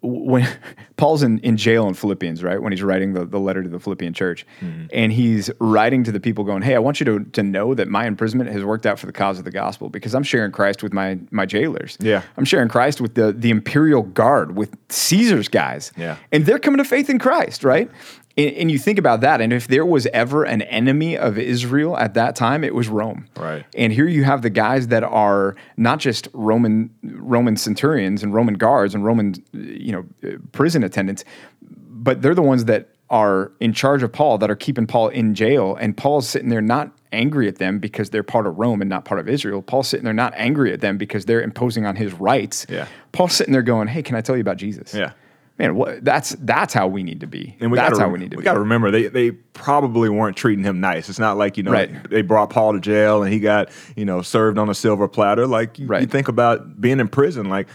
when 0.00 0.48
Paul's 0.96 1.22
in, 1.22 1.38
in 1.40 1.56
jail 1.56 1.86
in 1.88 1.94
Philippians, 1.94 2.42
right, 2.42 2.60
when 2.60 2.72
he's 2.72 2.82
writing 2.82 3.14
the, 3.14 3.24
the 3.24 3.38
letter 3.38 3.62
to 3.62 3.68
the 3.68 3.78
Philippian 3.78 4.12
church, 4.12 4.46
mm-hmm. 4.60 4.86
and 4.92 5.12
he's 5.12 5.50
writing 5.60 6.04
to 6.04 6.12
the 6.12 6.20
people 6.20 6.44
going, 6.44 6.62
Hey, 6.62 6.74
I 6.74 6.78
want 6.78 7.00
you 7.00 7.06
to, 7.06 7.24
to 7.24 7.42
know 7.42 7.74
that 7.74 7.88
my 7.88 8.06
imprisonment 8.06 8.50
has 8.50 8.64
worked 8.64 8.86
out 8.86 8.98
for 8.98 9.06
the 9.06 9.12
cause 9.12 9.38
of 9.38 9.44
the 9.44 9.50
gospel 9.50 9.88
because 9.88 10.14
I'm 10.14 10.22
sharing 10.22 10.52
Christ 10.52 10.82
with 10.82 10.92
my, 10.92 11.18
my 11.30 11.46
jailers. 11.46 11.96
Yeah. 12.00 12.22
I'm 12.36 12.44
sharing 12.44 12.68
Christ 12.68 13.00
with 13.00 13.14
the, 13.14 13.32
the 13.32 13.50
imperial 13.50 14.02
guard, 14.02 14.56
with 14.56 14.76
Caesar's 14.88 15.48
guys. 15.48 15.92
Yeah. 15.96 16.16
And 16.32 16.46
they're 16.46 16.58
coming 16.58 16.78
to 16.78 16.84
faith 16.84 17.10
in 17.10 17.18
Christ, 17.18 17.64
right? 17.64 17.90
And, 18.38 18.54
and 18.56 18.70
you 18.70 18.78
think 18.78 18.98
about 18.98 19.20
that, 19.20 19.40
and 19.40 19.52
if 19.52 19.66
there 19.66 19.84
was 19.84 20.06
ever 20.06 20.44
an 20.44 20.62
enemy 20.62 21.18
of 21.18 21.36
Israel 21.36 21.96
at 21.98 22.14
that 22.14 22.36
time, 22.36 22.62
it 22.62 22.74
was 22.74 22.88
Rome. 22.88 23.26
Right. 23.36 23.66
And 23.76 23.92
here 23.92 24.06
you 24.06 24.24
have 24.24 24.42
the 24.42 24.50
guys 24.50 24.88
that 24.88 25.02
are 25.02 25.56
not 25.76 25.98
just 25.98 26.28
Roman 26.32 26.90
Roman 27.02 27.56
centurions 27.56 28.22
and 28.22 28.32
Roman 28.32 28.54
guards 28.54 28.94
and 28.94 29.04
Roman 29.04 29.34
you 29.52 29.92
know 29.92 30.06
prison 30.52 30.84
attendants, 30.84 31.24
but 31.60 32.22
they're 32.22 32.34
the 32.34 32.42
ones 32.42 32.66
that 32.66 32.88
are 33.10 33.50
in 33.58 33.72
charge 33.72 34.02
of 34.02 34.12
Paul 34.12 34.38
that 34.38 34.50
are 34.50 34.56
keeping 34.56 34.86
Paul 34.86 35.08
in 35.08 35.34
jail 35.34 35.74
and 35.76 35.96
Paul's 35.96 36.28
sitting 36.28 36.50
there 36.50 36.60
not 36.60 36.92
angry 37.10 37.48
at 37.48 37.56
them 37.56 37.78
because 37.78 38.10
they're 38.10 38.22
part 38.22 38.46
of 38.46 38.58
Rome 38.58 38.82
and 38.82 38.88
not 38.88 39.06
part 39.06 39.18
of 39.18 39.30
Israel. 39.30 39.62
Paul's 39.62 39.88
sitting 39.88 40.04
there 40.04 40.12
not 40.12 40.34
angry 40.36 40.74
at 40.74 40.82
them 40.82 40.98
because 40.98 41.24
they're 41.24 41.40
imposing 41.40 41.86
on 41.86 41.96
his 41.96 42.12
rights. 42.12 42.66
Yeah. 42.68 42.86
Paul's 43.12 43.32
sitting 43.32 43.52
there 43.52 43.62
going, 43.62 43.88
"Hey, 43.88 44.02
can 44.02 44.14
I 44.14 44.20
tell 44.20 44.36
you 44.36 44.42
about 44.42 44.58
Jesus?" 44.58 44.94
Yeah. 44.94 45.12
Man, 45.58 45.74
what, 45.74 46.04
that's 46.04 46.30
that's 46.40 46.72
how 46.72 46.86
we 46.86 47.02
need 47.02 47.20
to 47.20 47.26
be. 47.26 47.56
And 47.60 47.70
we 47.70 47.76
that's 47.76 47.92
gotta, 47.92 48.02
how 48.02 48.08
we 48.08 48.18
need 48.18 48.30
to 48.30 48.36
we 48.36 48.42
be. 48.42 48.42
We 48.42 48.44
got 48.44 48.54
to 48.54 48.60
remember 48.60 48.90
they 48.90 49.08
they 49.08 49.32
probably 49.32 50.08
weren't 50.08 50.36
treating 50.36 50.64
him 50.64 50.80
nice. 50.80 51.08
It's 51.08 51.18
not 51.18 51.36
like 51.36 51.56
you 51.56 51.62
know 51.64 51.72
Right. 51.72 52.10
they 52.10 52.22
brought 52.22 52.50
Paul 52.50 52.72
to 52.74 52.80
jail 52.80 53.22
and 53.22 53.32
he 53.32 53.40
got 53.40 53.70
you 53.96 54.04
know 54.04 54.22
served 54.22 54.58
on 54.58 54.68
a 54.70 54.74
silver 54.74 55.08
platter. 55.08 55.46
Like 55.46 55.78
you, 55.78 55.92
you 55.92 56.06
think 56.06 56.28
about 56.28 56.80
being 56.80 57.00
in 57.00 57.08
prison, 57.08 57.48
like 57.48 57.68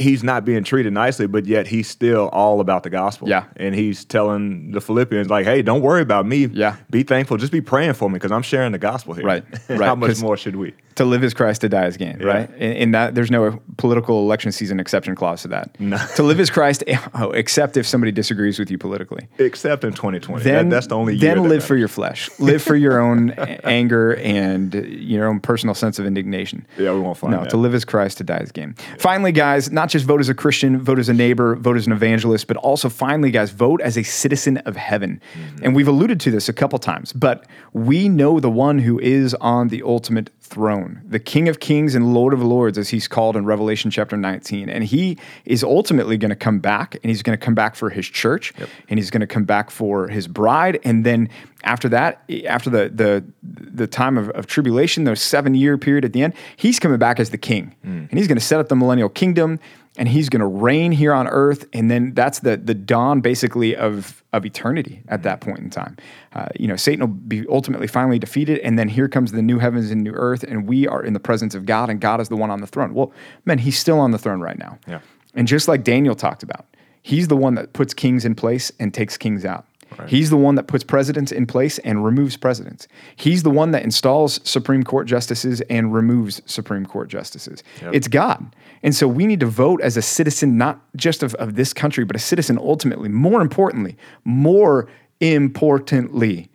he's 0.00 0.22
not 0.22 0.44
being 0.44 0.64
treated 0.64 0.92
nicely, 0.92 1.26
but 1.26 1.46
yet 1.46 1.66
he's 1.66 1.88
still 1.88 2.28
all 2.32 2.60
about 2.60 2.82
the 2.82 2.90
gospel. 2.90 3.28
Yeah. 3.28 3.44
and 3.56 3.74
he's 3.74 4.04
telling 4.04 4.72
the 4.72 4.80
Philippians 4.80 5.28
like, 5.28 5.44
hey, 5.44 5.62
don't 5.62 5.82
worry 5.82 6.02
about 6.02 6.26
me. 6.26 6.46
Yeah. 6.46 6.76
be 6.90 7.02
thankful. 7.02 7.36
Just 7.36 7.52
be 7.52 7.60
praying 7.60 7.94
for 7.94 8.08
me 8.08 8.14
because 8.14 8.32
I'm 8.32 8.42
sharing 8.42 8.72
the 8.72 8.78
gospel 8.78 9.14
here. 9.14 9.24
Right. 9.24 9.44
right. 9.68 9.80
How 9.80 9.94
much 9.94 10.20
more 10.20 10.36
should 10.36 10.56
we? 10.56 10.74
to 11.00 11.06
live 11.06 11.24
is 11.24 11.32
Christ, 11.32 11.62
to 11.62 11.68
die 11.68 11.86
is 11.86 11.96
gain, 11.96 12.18
right? 12.18 12.48
And, 12.50 12.74
in 12.76 12.90
that, 12.90 13.14
there's 13.14 13.30
no 13.30 13.60
political 13.78 14.20
election 14.20 14.52
season 14.52 14.78
exception 14.78 15.14
clause 15.14 15.42
to 15.42 15.48
that. 15.48 15.78
No. 15.80 15.96
to 16.16 16.22
live 16.22 16.38
is 16.40 16.50
Christ, 16.50 16.84
eh, 16.86 16.98
oh, 17.14 17.30
except 17.30 17.76
if 17.78 17.86
somebody 17.86 18.12
disagrees 18.12 18.58
with 18.58 18.70
you 18.70 18.76
politically. 18.76 19.26
Except 19.38 19.82
in 19.84 19.92
2020. 19.92 20.42
Then 20.44 20.68
That- 20.68 20.74
that's 20.76 20.86
the 20.88 20.96
only. 20.96 21.16
Then 21.16 21.48
live 21.48 21.64
for 21.64 21.76
your 21.76 21.88
flesh. 21.88 22.28
Live 22.38 22.62
for 22.62 22.76
your 22.76 23.00
own 23.00 23.30
anger 23.64 24.16
and 24.16 24.74
your 24.74 25.26
own 25.26 25.40
personal 25.40 25.74
sense 25.74 25.98
of 25.98 26.06
indignation. 26.06 26.66
Yeah, 26.78 26.92
we 26.92 27.00
won't 27.00 27.16
find 27.16 27.32
No, 27.32 27.42
that. 27.42 27.50
to 27.50 27.56
live 27.56 27.74
as 27.74 27.84
Christ, 27.84 28.18
to 28.18 28.24
die 28.24 28.38
as 28.38 28.52
gain. 28.52 28.74
Finally, 28.98 29.32
guys, 29.32 29.70
not 29.70 29.89
just 29.90 30.06
vote 30.06 30.20
as 30.20 30.28
a 30.28 30.34
Christian, 30.34 30.80
vote 30.80 30.98
as 30.98 31.08
a 31.08 31.14
neighbor, 31.14 31.56
vote 31.56 31.76
as 31.76 31.86
an 31.86 31.92
evangelist, 31.92 32.46
but 32.46 32.56
also 32.56 32.88
finally, 32.88 33.30
guys, 33.30 33.50
vote 33.50 33.80
as 33.80 33.96
a 33.96 34.02
citizen 34.02 34.58
of 34.58 34.76
heaven. 34.76 35.20
Mm-hmm. 35.34 35.64
And 35.64 35.76
we've 35.76 35.88
alluded 35.88 36.20
to 36.20 36.30
this 36.30 36.48
a 36.48 36.52
couple 36.52 36.78
times, 36.78 37.12
but 37.12 37.46
we 37.72 38.08
know 38.08 38.40
the 38.40 38.50
one 38.50 38.78
who 38.78 38.98
is 38.98 39.34
on 39.34 39.68
the 39.68 39.82
ultimate 39.82 40.30
throne, 40.50 41.00
the 41.06 41.20
King 41.20 41.48
of 41.48 41.60
Kings 41.60 41.94
and 41.94 42.12
Lord 42.12 42.34
of 42.34 42.42
Lords, 42.42 42.76
as 42.76 42.88
he's 42.88 43.06
called 43.06 43.36
in 43.36 43.44
Revelation 43.46 43.90
chapter 43.90 44.16
19. 44.16 44.68
And 44.68 44.82
he 44.82 45.16
is 45.44 45.62
ultimately 45.62 46.18
going 46.18 46.30
to 46.30 46.36
come 46.36 46.58
back, 46.58 46.96
and 46.96 47.04
he's 47.04 47.22
going 47.22 47.38
to 47.38 47.42
come 47.42 47.54
back 47.54 47.76
for 47.76 47.88
his 47.88 48.06
church, 48.06 48.52
and 48.88 48.98
he's 48.98 49.10
going 49.10 49.20
to 49.20 49.28
come 49.28 49.44
back 49.44 49.70
for 49.70 50.08
his 50.08 50.26
bride. 50.26 50.80
And 50.82 51.06
then 51.06 51.28
after 51.62 51.88
that, 51.90 52.22
after 52.46 52.68
the 52.68 52.88
the 52.88 53.24
the 53.42 53.86
time 53.86 54.18
of, 54.18 54.28
of 54.30 54.46
tribulation, 54.46 55.04
the 55.04 55.14
seven 55.14 55.54
year 55.54 55.78
period 55.78 56.04
at 56.04 56.12
the 56.12 56.22
end, 56.22 56.34
he's 56.56 56.78
coming 56.78 56.98
back 56.98 57.20
as 57.20 57.30
the 57.30 57.38
king, 57.38 57.74
and 58.10 58.18
he's 58.18 58.26
going 58.26 58.38
to 58.38 58.44
set 58.44 58.58
up 58.58 58.68
the 58.68 58.76
millennial 58.76 59.08
kingdom, 59.08 59.60
and 59.96 60.08
he's 60.08 60.28
going 60.28 60.40
to 60.40 60.46
reign 60.46 60.92
here 60.92 61.12
on 61.12 61.26
earth. 61.28 61.66
And 61.72 61.90
then 61.90 62.14
that's 62.14 62.40
the 62.40 62.56
the 62.56 62.74
dawn, 62.74 63.20
basically, 63.20 63.76
of 63.76 64.22
of 64.32 64.46
eternity 64.46 65.02
at 65.08 65.22
that 65.24 65.40
point 65.40 65.58
in 65.58 65.70
time. 65.70 65.96
Uh, 66.32 66.46
you 66.58 66.68
know, 66.68 66.76
Satan 66.76 67.00
will 67.00 67.08
be 67.08 67.44
ultimately 67.48 67.86
finally 67.86 68.18
defeated, 68.18 68.58
and 68.60 68.78
then 68.78 68.88
here 68.88 69.08
comes 69.08 69.32
the 69.32 69.42
new 69.42 69.58
heavens 69.58 69.90
and 69.90 70.02
new 70.02 70.12
earth, 70.12 70.42
and 70.44 70.68
we 70.68 70.86
are 70.86 71.02
in 71.02 71.12
the 71.12 71.20
presence 71.20 71.54
of 71.54 71.66
God, 71.66 71.90
and 71.90 72.00
God 72.00 72.20
is 72.20 72.28
the 72.28 72.36
one 72.36 72.50
on 72.50 72.60
the 72.60 72.66
throne. 72.66 72.94
Well, 72.94 73.12
man, 73.44 73.58
he's 73.58 73.78
still 73.78 73.98
on 73.98 74.12
the 74.12 74.18
throne 74.18 74.40
right 74.40 74.58
now. 74.58 74.78
Yeah. 74.86 75.00
And 75.34 75.46
just 75.46 75.68
like 75.68 75.84
Daniel 75.84 76.14
talked 76.14 76.42
about, 76.42 76.66
he's 77.02 77.28
the 77.28 77.36
one 77.36 77.54
that 77.54 77.72
puts 77.72 77.94
kings 77.94 78.24
in 78.24 78.34
place 78.34 78.72
and 78.78 78.92
takes 78.92 79.16
kings 79.16 79.44
out. 79.44 79.66
He's 80.06 80.30
the 80.30 80.36
one 80.36 80.54
that 80.54 80.66
puts 80.66 80.84
presidents 80.84 81.32
in 81.32 81.46
place 81.46 81.78
and 81.80 82.04
removes 82.04 82.36
presidents. 82.36 82.88
He's 83.16 83.42
the 83.42 83.50
one 83.50 83.70
that 83.72 83.82
installs 83.82 84.40
Supreme 84.48 84.82
Court 84.82 85.06
justices 85.06 85.60
and 85.62 85.92
removes 85.92 86.40
Supreme 86.46 86.86
Court 86.86 87.08
justices. 87.08 87.62
It's 87.92 88.08
God. 88.08 88.54
And 88.82 88.94
so 88.94 89.06
we 89.06 89.26
need 89.26 89.40
to 89.40 89.46
vote 89.46 89.80
as 89.82 89.96
a 89.96 90.02
citizen, 90.02 90.56
not 90.56 90.80
just 90.96 91.22
of, 91.22 91.34
of 91.34 91.54
this 91.54 91.72
country, 91.72 92.04
but 92.04 92.16
a 92.16 92.20
citizen 92.20 92.58
ultimately. 92.58 93.08
More 93.08 93.40
importantly, 93.40 93.96
more 94.24 94.88
importantly, 95.20 96.50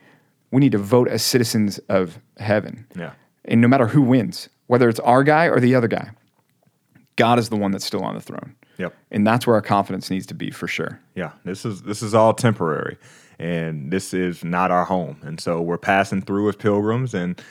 we 0.51 0.59
need 0.59 0.71
to 0.71 0.77
vote 0.77 1.07
as 1.07 1.21
citizens 1.21 1.77
of 1.89 2.19
heaven. 2.37 2.87
Yeah. 2.95 3.11
And 3.45 3.61
no 3.61 3.67
matter 3.67 3.87
who 3.87 4.01
wins, 4.01 4.49
whether 4.67 4.89
it's 4.89 4.99
our 5.01 5.23
guy 5.23 5.45
or 5.45 5.59
the 5.59 5.75
other 5.75 5.87
guy, 5.87 6.11
God 7.15 7.39
is 7.39 7.49
the 7.49 7.55
one 7.55 7.71
that's 7.71 7.85
still 7.85 8.03
on 8.03 8.15
the 8.15 8.21
throne. 8.21 8.55
Yep. 8.77 8.93
And 9.11 9.25
that's 9.25 9.47
where 9.47 9.55
our 9.55 9.61
confidence 9.61 10.09
needs 10.09 10.25
to 10.27 10.33
be 10.33 10.51
for 10.51 10.67
sure. 10.67 10.99
Yeah, 11.15 11.31
this 11.45 11.65
is 11.65 11.83
this 11.83 12.01
is 12.01 12.13
all 12.13 12.33
temporary, 12.33 12.97
and 13.39 13.91
this 13.91 14.13
is 14.13 14.43
not 14.43 14.71
our 14.71 14.85
home. 14.85 15.17
And 15.23 15.39
so 15.39 15.61
we're 15.61 15.77
passing 15.77 16.21
through 16.21 16.49
as 16.49 16.55
pilgrims, 16.55 17.13
and 17.13 17.41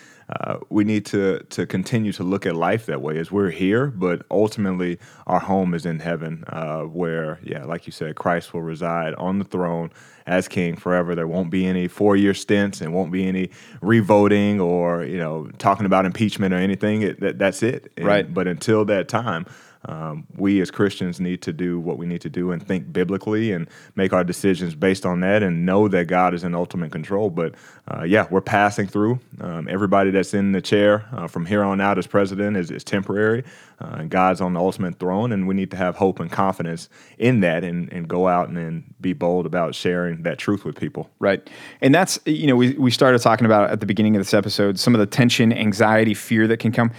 uh, 0.41 0.57
we 0.71 0.85
need 0.85 1.05
to 1.07 1.41
to 1.51 1.67
continue 1.67 2.11
to 2.13 2.23
look 2.23 2.47
at 2.47 2.55
life 2.57 2.87
that 2.87 3.03
way. 3.03 3.19
As 3.19 3.31
we're 3.31 3.51
here, 3.51 3.89
but 3.89 4.25
ultimately 4.31 4.99
our 5.27 5.41
home 5.41 5.75
is 5.75 5.85
in 5.85 5.99
heaven, 5.99 6.45
uh, 6.49 6.83
where 6.83 7.39
yeah, 7.43 7.65
like 7.65 7.87
you 7.87 7.93
said, 7.93 8.17
Christ 8.17 8.55
will 8.55 8.63
reside 8.63 9.15
on 9.17 9.39
the 9.39 9.45
throne 9.45 9.91
as 10.27 10.49
King 10.49 10.77
forever. 10.77 11.15
There 11.15 11.27
won't 11.29 11.51
be 11.51 11.67
any 11.67 11.89
four 11.89 12.17
year 12.17 12.33
stints, 12.33 12.81
and 12.81 12.95
won't 12.95 13.13
be 13.13 13.27
any 13.27 13.51
revoting 13.83 14.61
or 14.61 15.05
you 15.05 15.19
know 15.19 15.49
talking 15.59 15.85
about 15.87 16.07
impeachment 16.07 16.55
or 16.55 16.59
anything. 16.59 17.03
It, 17.03 17.21
that, 17.21 17.39
that's 17.39 17.63
it. 17.63 17.93
And- 17.99 18.07
Right. 18.07 18.33
But 18.33 18.49
until 18.49 18.85
that 18.87 19.09
time. 19.09 19.45
Um, 19.87 20.27
we 20.37 20.61
as 20.61 20.71
Christians 20.71 21.21
need 21.21 21.43
to 21.43 21.53
do 21.53 21.79
what 21.79 21.99
we 21.99 22.07
need 22.07 22.21
to 22.23 22.31
do 22.31 22.53
and 22.53 22.67
think 22.67 22.93
biblically 22.93 23.53
and 23.53 23.69
make 23.97 24.13
our 24.13 24.25
decisions 24.25 24.75
based 24.75 25.05
on 25.05 25.21
that 25.21 25.43
and 25.43 25.67
know 25.67 25.89
that 25.89 26.07
God 26.07 26.35
is 26.35 26.45
in 26.45 26.55
ultimate 26.55 26.91
control. 26.91 27.31
But 27.31 27.55
uh, 27.89 28.05
yeah, 28.05 28.27
we're 28.31 28.41
passing 28.41 28.87
through. 28.87 29.21
Um, 29.41 29.69
everybody 29.69 30.11
that's 30.11 30.33
in 30.33 30.53
the 30.53 30.63
chair 30.63 31.07
uh, 31.13 31.27
from 31.27 31.47
here 31.47 31.63
on 31.63 31.81
out 31.81 31.99
as 31.99 32.07
president 32.07 32.57
is, 32.57 32.71
is 32.71 32.83
temporary, 32.85 33.45
uh, 33.81 33.97
and 33.99 34.11
God's 34.11 34.41
on 34.41 34.55
the 34.55 34.61
ultimate 34.61 34.99
throne. 34.99 35.33
And 35.33 35.47
we 35.47 35.55
need 35.55 35.71
to 35.73 35.77
have 35.77 35.97
hope 35.97 36.19
and 36.19 36.33
confidence 36.33 36.89
in 37.19 37.41
that 37.41 37.63
and, 37.63 37.93
and 37.93 38.09
go 38.09 38.27
out 38.27 38.49
and, 38.49 38.57
and 38.57 38.95
be 39.01 39.13
bold 39.13 39.45
about 39.45 39.75
sharing 39.75 40.23
that 40.23 40.39
truth 40.39 40.65
with 40.65 40.77
people. 40.77 41.11
Right. 41.19 41.49
And 41.83 41.95
that's, 41.95 42.19
you 42.25 42.47
know, 42.47 42.57
we, 42.57 42.73
we 42.73 42.91
started 42.91 43.21
talking 43.21 43.45
about 43.45 43.71
at 43.71 43.81
the 43.81 43.87
beginning 43.87 44.17
of 44.17 44.21
this 44.21 44.33
episode 44.33 44.79
some 44.79 44.95
of 44.95 44.99
the 44.99 45.07
tension, 45.07 45.53
anxiety, 45.53 46.15
fear 46.15 46.47
that 46.47 46.59
can 46.59 46.73
come. 46.73 46.91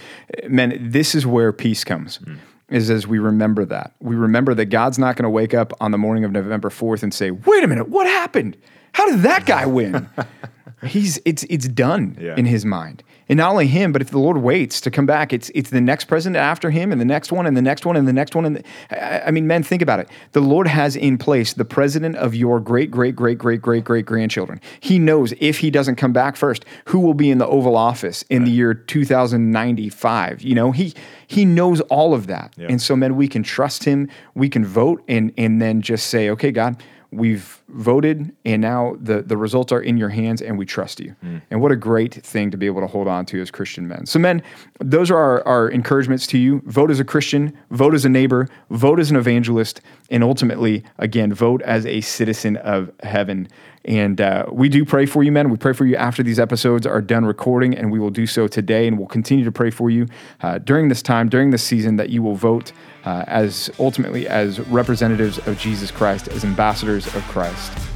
Man, 0.48 0.78
this 0.80 1.14
is 1.14 1.26
where 1.26 1.52
peace 1.52 1.82
comes. 1.82 2.20
Is 2.68 2.90
as 2.90 3.06
we 3.06 3.18
remember 3.20 3.64
that. 3.66 3.94
We 4.00 4.16
remember 4.16 4.52
that 4.54 4.66
God's 4.66 4.98
not 4.98 5.14
going 5.16 5.22
to 5.22 5.30
wake 5.30 5.54
up 5.54 5.72
on 5.80 5.92
the 5.92 5.98
morning 5.98 6.24
of 6.24 6.32
November 6.32 6.68
4th 6.68 7.04
and 7.04 7.14
say, 7.14 7.30
wait 7.30 7.62
a 7.62 7.68
minute, 7.68 7.88
what 7.88 8.08
happened? 8.08 8.56
How 8.92 9.06
did 9.08 9.20
that 9.20 9.46
guy 9.46 9.66
win? 9.66 10.08
He's 10.84 11.20
it's 11.24 11.44
it's 11.44 11.68
done 11.68 12.16
Yeah. 12.20 12.34
in 12.36 12.44
his 12.44 12.64
mind. 12.64 13.02
And 13.28 13.38
not 13.38 13.50
only 13.50 13.66
him, 13.66 13.90
but 13.92 14.02
if 14.02 14.10
the 14.10 14.18
Lord 14.18 14.36
waits 14.38 14.80
to 14.82 14.90
come 14.90 15.04
back, 15.06 15.32
it's 15.32 15.50
it's 15.54 15.70
the 15.70 15.80
next 15.80 16.04
president 16.04 16.36
after 16.36 16.70
him, 16.70 16.92
and 16.92 17.00
the 17.00 17.04
next 17.04 17.32
one, 17.32 17.44
and 17.46 17.56
the 17.56 17.62
next 17.62 17.84
one, 17.84 17.96
and 17.96 18.06
the 18.06 18.12
next 18.12 18.34
one. 18.36 18.44
And 18.44 18.56
the, 18.56 19.26
I, 19.26 19.30
mean, 19.32 19.46
men, 19.48 19.62
think 19.64 19.82
about 19.82 19.98
it. 19.98 20.08
The 20.32 20.40
Lord 20.40 20.68
has 20.68 20.94
in 20.94 21.18
place 21.18 21.52
the 21.52 21.64
president 21.64 22.16
of 22.16 22.34
your 22.36 22.60
great, 22.60 22.90
great, 22.90 23.16
great, 23.16 23.38
great, 23.38 23.60
great, 23.62 23.84
great 23.84 24.06
grandchildren. 24.06 24.60
He 24.78 24.98
knows 25.00 25.34
if 25.40 25.58
he 25.58 25.70
doesn't 25.72 25.96
come 25.96 26.12
back 26.12 26.36
first, 26.36 26.64
who 26.86 27.00
will 27.00 27.14
be 27.14 27.30
in 27.30 27.38
the 27.38 27.46
Oval 27.48 27.76
Office 27.76 28.22
in 28.30 28.44
the 28.44 28.50
year 28.50 28.74
2095. 28.74 30.42
You 30.42 30.54
know, 30.54 30.72
he 30.72 30.94
he 31.26 31.44
knows 31.44 31.80
all 31.82 32.14
of 32.14 32.26
that, 32.28 32.54
Yeah. 32.56 32.68
and 32.70 32.80
so 32.80 32.94
men, 32.96 33.16
we 33.16 33.28
can 33.28 33.42
trust 33.42 33.84
him. 33.84 34.08
We 34.34 34.48
can 34.48 34.64
vote, 34.64 35.02
and 35.08 35.32
and 35.36 35.60
then 35.60 35.82
just 35.82 36.06
say, 36.08 36.30
okay, 36.30 36.52
God. 36.52 36.82
We've 37.10 37.62
voted, 37.68 38.34
and 38.44 38.60
now 38.62 38.96
the, 39.00 39.22
the 39.22 39.36
results 39.36 39.72
are 39.72 39.80
in 39.80 39.96
your 39.96 40.08
hands, 40.08 40.42
and 40.42 40.58
we 40.58 40.66
trust 40.66 41.00
you. 41.00 41.14
Hmm. 41.20 41.38
And 41.50 41.60
what 41.60 41.72
a 41.72 41.76
great 41.76 42.14
thing 42.14 42.50
to 42.50 42.56
be 42.56 42.66
able 42.66 42.80
to 42.80 42.86
hold 42.86 43.08
on 43.08 43.26
to 43.26 43.40
as 43.40 43.50
Christian 43.50 43.86
men. 43.86 44.06
So, 44.06 44.18
men, 44.18 44.42
those 44.80 45.10
are 45.10 45.16
our, 45.16 45.46
our 45.46 45.68
encouragements 45.68 46.26
to 46.28 46.38
you. 46.38 46.62
Vote 46.66 46.90
as 46.90 47.00
a 47.00 47.04
Christian, 47.04 47.56
vote 47.70 47.94
as 47.94 48.04
a 48.04 48.08
neighbor, 48.08 48.48
vote 48.70 48.98
as 48.98 49.10
an 49.10 49.16
evangelist, 49.16 49.80
and 50.10 50.24
ultimately, 50.24 50.84
again, 50.98 51.32
vote 51.32 51.62
as 51.62 51.86
a 51.86 52.00
citizen 52.00 52.56
of 52.58 52.90
heaven. 53.02 53.48
And 53.86 54.20
uh, 54.20 54.46
we 54.50 54.68
do 54.68 54.84
pray 54.84 55.06
for 55.06 55.22
you, 55.22 55.30
men. 55.30 55.48
We 55.48 55.56
pray 55.56 55.72
for 55.72 55.86
you 55.86 55.96
after 55.96 56.22
these 56.22 56.40
episodes 56.40 56.86
are 56.86 57.00
done 57.00 57.24
recording, 57.24 57.76
and 57.76 57.92
we 57.92 58.00
will 58.00 58.10
do 58.10 58.26
so 58.26 58.48
today. 58.48 58.88
And 58.88 58.98
we'll 58.98 59.06
continue 59.06 59.44
to 59.44 59.52
pray 59.52 59.70
for 59.70 59.90
you 59.90 60.08
uh, 60.42 60.58
during 60.58 60.88
this 60.88 61.02
time, 61.02 61.28
during 61.28 61.50
this 61.50 61.62
season, 61.62 61.96
that 61.96 62.10
you 62.10 62.22
will 62.22 62.34
vote 62.34 62.72
uh, 63.04 63.24
as 63.28 63.70
ultimately 63.78 64.26
as 64.26 64.58
representatives 64.68 65.38
of 65.46 65.56
Jesus 65.58 65.92
Christ, 65.92 66.26
as 66.28 66.44
ambassadors 66.44 67.06
of 67.14 67.22
Christ. 67.28 67.95